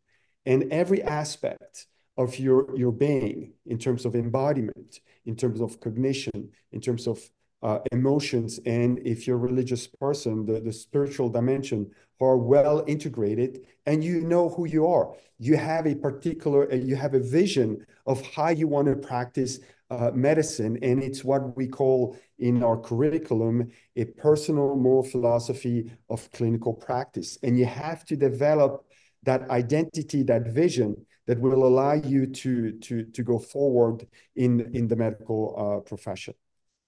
And 0.48 0.74
every 0.74 1.04
aspect 1.04 1.86
of 2.18 2.38
your, 2.40 2.76
your 2.78 2.92
being 2.92 3.54
in 3.66 3.78
terms 3.78 4.06
of 4.06 4.16
embodiment, 4.16 5.00
in 5.26 5.36
terms 5.36 5.62
of 5.62 5.80
cognition, 5.80 6.50
in 6.72 6.82
terms 6.82 7.08
of 7.08 7.20
uh, 7.64 7.80
emotions, 7.92 8.60
and 8.66 9.00
if 9.06 9.28
you're 9.28 9.38
a 9.38 9.40
religious 9.40 9.88
person, 9.88 10.46
the, 10.46 10.60
the 10.60 10.74
spiritual 10.74 11.30
dimension 11.30 11.92
are 12.20 12.38
well 12.38 12.84
integrated 12.88 13.62
and 13.86 14.04
you 14.04 14.22
know 14.22 14.50
who 14.50 14.68
you 14.68 14.88
are. 14.88 15.14
You 15.40 15.58
have 15.58 15.88
a 15.88 15.96
particular, 15.96 16.72
uh, 16.72 16.76
you 16.76 16.96
have 16.96 17.14
a 17.14 17.20
vision 17.20 17.86
of 18.06 18.22
how 18.28 18.50
you 18.50 18.68
want 18.68 18.88
to 18.88 18.96
practice 18.96 19.60
uh, 19.90 20.12
medicine, 20.14 20.78
and 20.82 21.04
it's 21.04 21.24
what 21.24 21.56
we 21.58 21.68
call 21.68 22.18
in 22.40 22.64
our 22.64 22.78
curriculum 22.78 23.72
a 23.96 24.06
personal 24.06 24.76
moral 24.76 25.04
philosophy 25.04 25.92
of 26.10 26.32
clinical 26.32 26.74
practice. 26.74 27.38
And 27.44 27.58
you 27.58 27.66
have 27.66 28.06
to 28.06 28.16
develop 28.16 28.86
that 29.24 29.50
identity, 29.50 30.24
that 30.24 30.48
vision 30.48 31.06
that 31.28 31.40
will 31.40 31.66
allow 31.66 31.94
you 31.94 32.26
to, 32.28 32.72
to, 32.80 33.04
to 33.04 33.24
go 33.24 33.40
forward 33.40 34.08
in, 34.36 34.72
in 34.74 34.88
the 34.88 34.96
medical 34.96 35.56
uh, 35.58 35.80
profession. 35.88 36.34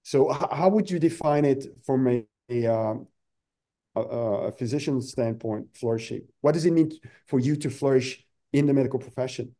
So 0.02 0.30
how 0.30 0.68
would 0.68 0.90
you 0.90 0.98
define 0.98 1.44
it 1.44 1.66
from 1.84 2.06
a, 2.08 2.26
a, 2.50 2.66
um, 2.66 3.06
a, 3.94 4.00
a 4.00 4.52
physician 4.52 5.00
standpoint, 5.00 5.68
flourishing? 5.74 6.22
What 6.40 6.52
does 6.52 6.66
it 6.66 6.72
mean 6.72 6.92
for 7.26 7.40
you 7.40 7.56
to 7.56 7.70
flourish 7.70 8.24
in 8.52 8.66
the 8.66 8.74
medical 8.74 8.98
profession? 8.98 9.54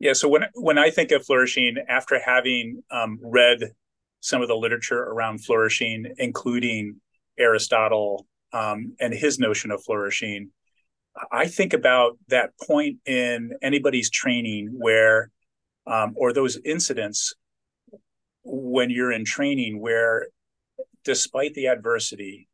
Yeah, 0.00 0.14
so 0.14 0.28
when 0.28 0.46
when 0.54 0.78
I 0.78 0.90
think 0.90 1.12
of 1.12 1.26
flourishing, 1.26 1.76
after 1.88 2.18
having 2.18 2.82
um, 2.90 3.18
read 3.22 3.58
some 4.20 4.40
of 4.40 4.48
the 4.48 4.56
literature 4.56 4.98
around 4.98 5.44
flourishing, 5.44 6.14
including 6.16 7.00
Aristotle 7.38 8.26
um, 8.52 8.96
and 8.98 9.12
his 9.12 9.38
notion 9.38 9.70
of 9.70 9.84
flourishing, 9.84 10.50
I 11.32 11.46
think 11.46 11.72
about 11.72 12.18
that 12.28 12.50
point 12.66 12.98
in 13.06 13.52
anybody's 13.62 14.10
training 14.10 14.70
where, 14.78 15.30
um, 15.86 16.14
or 16.16 16.32
those 16.32 16.58
incidents 16.64 17.34
when 18.44 18.90
you're 18.90 19.12
in 19.12 19.24
training 19.24 19.80
where, 19.80 20.28
despite 21.04 21.54
the 21.54 21.66
adversity, 21.66 22.48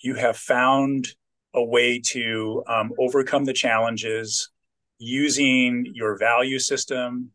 you 0.00 0.14
have 0.14 0.36
found 0.36 1.08
a 1.54 1.62
way 1.62 1.98
to 1.98 2.62
um, 2.66 2.92
overcome 2.98 3.44
the 3.44 3.52
challenges 3.52 4.50
using 4.98 5.86
your 5.94 6.16
value 6.16 6.58
system 6.58 7.30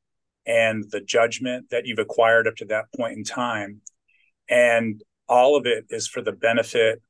and 0.45 0.85
the 0.91 1.01
judgment 1.01 1.69
that 1.71 1.85
you've 1.85 1.99
acquired 1.99 2.47
up 2.47 2.55
to 2.55 2.65
that 2.65 2.85
point 2.95 3.17
in 3.17 3.23
time. 3.23 3.81
And 4.49 5.03
all 5.27 5.57
of 5.57 5.65
it 5.65 5.85
is 5.89 6.07
for 6.07 6.21
the 6.21 6.31
benefit 6.31 7.01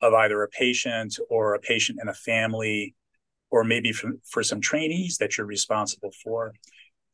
of 0.00 0.14
either 0.14 0.42
a 0.42 0.48
patient 0.48 1.18
or 1.28 1.54
a 1.54 1.60
patient 1.60 1.98
and 2.00 2.10
a 2.10 2.14
family, 2.14 2.94
or 3.50 3.64
maybe 3.64 3.92
for, 3.92 4.12
for 4.24 4.42
some 4.42 4.60
trainees 4.60 5.18
that 5.18 5.36
you're 5.36 5.46
responsible 5.46 6.12
for. 6.22 6.52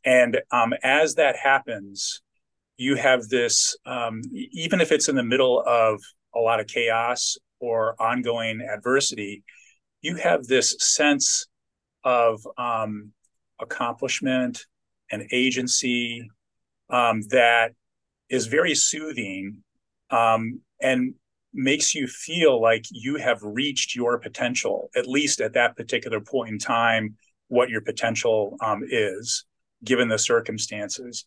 And 0.04 0.40
um, 0.50 0.74
as 0.82 1.14
that 1.14 1.36
happens, 1.36 2.20
you 2.76 2.96
have 2.96 3.28
this, 3.28 3.76
um, 3.86 4.22
even 4.32 4.80
if 4.80 4.92
it's 4.92 5.08
in 5.08 5.16
the 5.16 5.22
middle 5.22 5.62
of 5.66 6.00
a 6.34 6.40
lot 6.40 6.60
of 6.60 6.66
chaos 6.66 7.36
or 7.60 7.94
ongoing 8.02 8.60
adversity, 8.60 9.44
you 10.02 10.16
have 10.16 10.44
this 10.44 10.76
sense 10.80 11.46
of 12.02 12.46
um, 12.58 13.12
accomplishment 13.60 14.66
and 15.10 15.26
agency 15.32 16.28
um, 16.90 17.22
that 17.30 17.72
is 18.28 18.46
very 18.46 18.74
soothing 18.74 19.62
um, 20.10 20.60
and 20.80 21.14
makes 21.54 21.94
you 21.94 22.06
feel 22.06 22.60
like 22.60 22.84
you 22.90 23.16
have 23.16 23.38
reached 23.42 23.94
your 23.94 24.18
potential, 24.18 24.90
at 24.96 25.06
least 25.06 25.40
at 25.40 25.54
that 25.54 25.76
particular 25.76 26.20
point 26.20 26.50
in 26.50 26.58
time, 26.58 27.16
what 27.48 27.70
your 27.70 27.80
potential 27.80 28.56
um, 28.60 28.82
is 28.88 29.44
given 29.84 30.08
the 30.08 30.18
circumstances. 30.18 31.26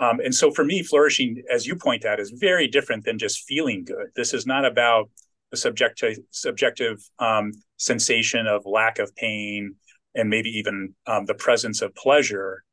Um, 0.00 0.20
and 0.20 0.34
so 0.34 0.50
for 0.50 0.64
me, 0.64 0.82
flourishing, 0.82 1.42
as 1.52 1.66
you 1.66 1.76
point 1.76 2.04
out, 2.04 2.20
is 2.20 2.30
very 2.30 2.68
different 2.68 3.04
than 3.04 3.18
just 3.18 3.44
feeling 3.44 3.84
good. 3.84 4.08
This 4.16 4.34
is 4.34 4.46
not 4.46 4.64
about 4.64 5.10
a 5.52 5.56
subjective 5.56 6.18
subjective 6.30 6.98
um, 7.18 7.52
sensation 7.76 8.46
of 8.46 8.66
lack 8.66 8.98
of 8.98 9.14
pain 9.16 9.74
and 10.14 10.28
maybe 10.28 10.50
even 10.50 10.94
um, 11.06 11.24
the 11.26 11.34
presence 11.34 11.82
of 11.82 11.94
pleasure. 11.94 12.64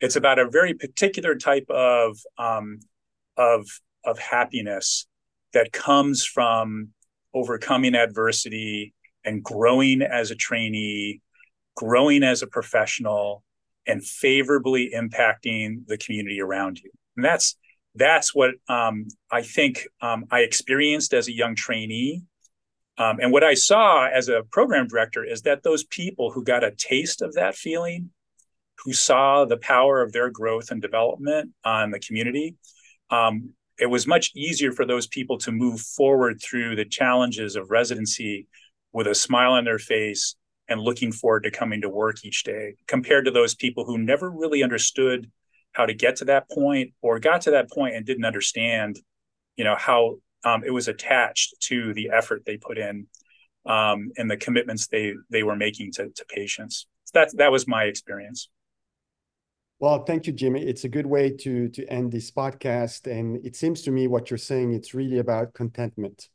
It's 0.00 0.16
about 0.16 0.38
a 0.38 0.48
very 0.48 0.74
particular 0.74 1.34
type 1.34 1.68
of 1.68 2.18
um, 2.36 2.80
of 3.36 3.66
of 4.04 4.18
happiness 4.18 5.06
that 5.52 5.72
comes 5.72 6.24
from 6.24 6.88
overcoming 7.34 7.94
adversity 7.94 8.94
and 9.24 9.42
growing 9.42 10.02
as 10.02 10.30
a 10.30 10.34
trainee, 10.34 11.20
growing 11.76 12.22
as 12.22 12.42
a 12.42 12.46
professional, 12.46 13.42
and 13.86 14.04
favorably 14.04 14.90
impacting 14.94 15.86
the 15.86 15.96
community 15.96 16.40
around 16.40 16.78
you. 16.78 16.90
And 17.16 17.24
that's 17.24 17.56
that's 17.94 18.34
what 18.34 18.50
um, 18.68 19.08
I 19.30 19.42
think 19.42 19.88
um, 20.00 20.26
I 20.30 20.40
experienced 20.40 21.14
as 21.14 21.26
a 21.26 21.32
young 21.32 21.54
trainee 21.54 22.22
um, 22.98 23.18
and 23.20 23.32
what 23.32 23.44
I 23.44 23.54
saw 23.54 24.08
as 24.08 24.28
a 24.28 24.42
program 24.50 24.88
director 24.88 25.24
is 25.24 25.42
that 25.42 25.62
those 25.62 25.84
people 25.84 26.32
who 26.32 26.42
got 26.42 26.64
a 26.64 26.72
taste 26.72 27.22
of 27.22 27.34
that 27.34 27.54
feeling, 27.54 28.10
who 28.84 28.92
saw 28.92 29.44
the 29.44 29.56
power 29.56 30.02
of 30.02 30.12
their 30.12 30.30
growth 30.30 30.72
and 30.72 30.82
development 30.82 31.52
on 31.64 31.92
the 31.92 32.00
community, 32.00 32.56
um, 33.10 33.50
it 33.78 33.86
was 33.86 34.06
much 34.06 34.32
easier 34.34 34.72
for 34.72 34.84
those 34.84 35.06
people 35.06 35.38
to 35.38 35.52
move 35.52 35.80
forward 35.80 36.40
through 36.42 36.76
the 36.76 36.84
challenges 36.84 37.56
of 37.56 37.70
residency 37.70 38.46
with 38.92 39.06
a 39.06 39.14
smile 39.14 39.52
on 39.52 39.64
their 39.64 39.78
face 39.78 40.34
and 40.68 40.80
looking 40.80 41.12
forward 41.12 41.44
to 41.44 41.50
coming 41.50 41.80
to 41.80 41.88
work 41.88 42.24
each 42.24 42.44
day 42.44 42.74
compared 42.86 43.24
to 43.24 43.30
those 43.30 43.54
people 43.54 43.84
who 43.84 43.98
never 43.98 44.30
really 44.30 44.62
understood 44.62 45.30
how 45.72 45.86
to 45.86 45.94
get 45.94 46.16
to 46.16 46.24
that 46.24 46.50
point 46.50 46.92
or 47.02 47.18
got 47.18 47.42
to 47.42 47.52
that 47.52 47.70
point 47.70 47.94
and 47.94 48.04
didn't 48.04 48.24
understand 48.24 48.98
you 49.56 49.64
know 49.64 49.76
how 49.76 50.16
um, 50.44 50.62
it 50.64 50.70
was 50.70 50.88
attached 50.88 51.54
to 51.60 51.92
the 51.94 52.10
effort 52.12 52.42
they 52.46 52.56
put 52.56 52.78
in 52.78 53.06
um, 53.66 54.10
and 54.16 54.30
the 54.30 54.36
commitments 54.36 54.86
they 54.86 55.14
they 55.30 55.42
were 55.42 55.56
making 55.56 55.92
to, 55.92 56.08
to 56.08 56.24
patients. 56.28 56.86
So 57.04 57.20
that 57.20 57.36
that 57.36 57.52
was 57.52 57.68
my 57.68 57.84
experience. 57.84 58.48
Well, 59.80 60.04
thank 60.04 60.26
you, 60.26 60.32
Jimmy. 60.32 60.62
It's 60.62 60.84
a 60.84 60.88
good 60.88 61.06
way 61.06 61.30
to 61.36 61.68
to 61.68 61.86
end 61.86 62.10
this 62.10 62.30
podcast. 62.30 63.06
And 63.06 63.44
it 63.46 63.54
seems 63.54 63.82
to 63.82 63.92
me 63.92 64.08
what 64.08 64.30
you're 64.30 64.38
saying, 64.38 64.72
it's 64.72 64.94
really 64.94 65.18
about 65.18 65.54
contentment, 65.54 66.28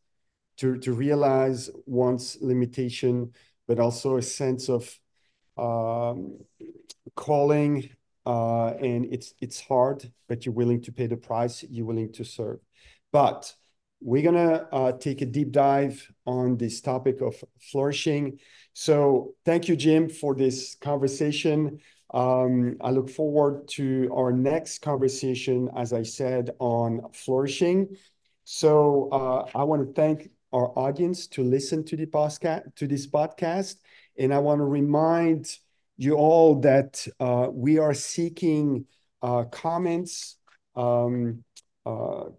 to 0.58 0.78
to 0.80 0.94
realize 0.94 1.70
one's 1.86 2.38
limitation, 2.42 3.34
but 3.68 3.80
also 3.80 4.18
a 4.18 4.22
sense 4.22 4.70
of 4.70 4.98
um, 5.58 6.40
calling. 7.16 7.90
Uh, 8.26 8.70
and 8.80 9.06
it's 9.12 9.34
it's 9.42 9.60
hard, 9.60 10.10
but 10.30 10.46
you're 10.46 10.56
willing 10.56 10.82
to 10.84 10.94
pay 10.94 11.08
the 11.08 11.18
price. 11.18 11.64
You're 11.70 11.86
willing 11.86 12.14
to 12.14 12.24
serve. 12.24 12.60
But 13.12 13.54
we're 14.00 14.32
to 14.32 14.68
uh, 14.74 14.92
take 14.94 15.22
a 15.22 15.26
deep 15.26 15.52
dive 15.52 16.10
on 16.26 16.58
this 16.58 16.82
topic 16.82 17.22
of 17.22 17.36
flourishing. 17.60 18.40
So 18.74 19.36
thank 19.46 19.68
you, 19.68 19.76
Jim, 19.76 20.10
for 20.10 20.36
this 20.36 20.76
conversation. 20.76 21.80
Um, 22.14 22.78
I 22.82 22.92
look 22.92 23.10
forward 23.10 23.68
to 23.70 24.10
our 24.16 24.32
next 24.32 24.80
conversation, 24.80 25.70
as 25.76 25.94
I 25.94 26.04
said, 26.04 26.52
on 26.60 27.02
flourishing. 27.14 27.98
So 28.44 29.10
uh, 29.12 29.58
I 29.58 29.64
want 29.64 29.88
to 29.88 29.94
thank 29.94 30.30
our 30.52 30.78
audience 30.78 31.28
to 31.28 31.44
listen 31.44 31.84
to 31.86 31.96
the 31.98 32.06
podcast, 32.06 32.76
to 32.76 32.88
this 32.88 33.08
podcast, 33.08 33.78
and 34.18 34.34
I 34.34 34.38
want 34.40 34.60
to 34.60 34.66
remind 34.66 35.58
you 35.98 36.16
all 36.16 36.60
that 36.62 37.06
uh, 37.20 37.48
we 37.52 37.80
are 37.80 37.94
seeking 37.94 38.86
uh, 39.22 39.46
comments, 39.46 40.38
um, 40.76 41.44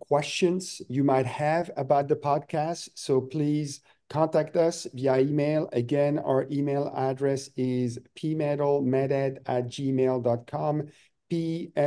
questions 0.09 0.81
you 0.89 1.03
might 1.05 1.27
have 1.27 1.71
about 1.77 2.09
the 2.09 2.17
podcast. 2.17 2.89
So 2.95 3.21
please 3.21 3.81
contact 4.15 4.57
us 4.57 4.87
via 4.95 5.19
email. 5.19 5.69
Again, 5.73 6.21
our 6.21 6.47
email 6.49 6.93
address 6.97 7.51
is 7.57 7.99
pmetalmeded 8.17 9.39
at 9.47 9.67
gmail.com, 9.67 10.87
P-M-E-T-A-L-M-E-D-E-D 11.29 11.83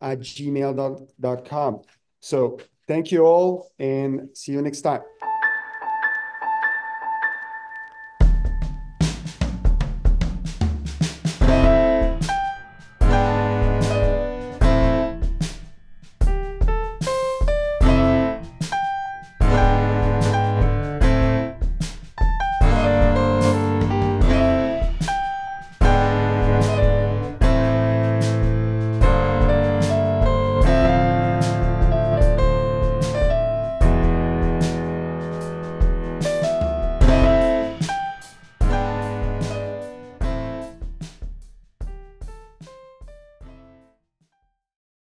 at 0.00 0.18
gmail.com. 0.18 1.82
So 2.18 2.58
thank 2.88 3.12
you 3.12 3.24
all 3.24 3.70
and 3.78 4.28
see 4.34 4.50
you 4.50 4.60
next 4.62 4.80
time. 4.80 5.02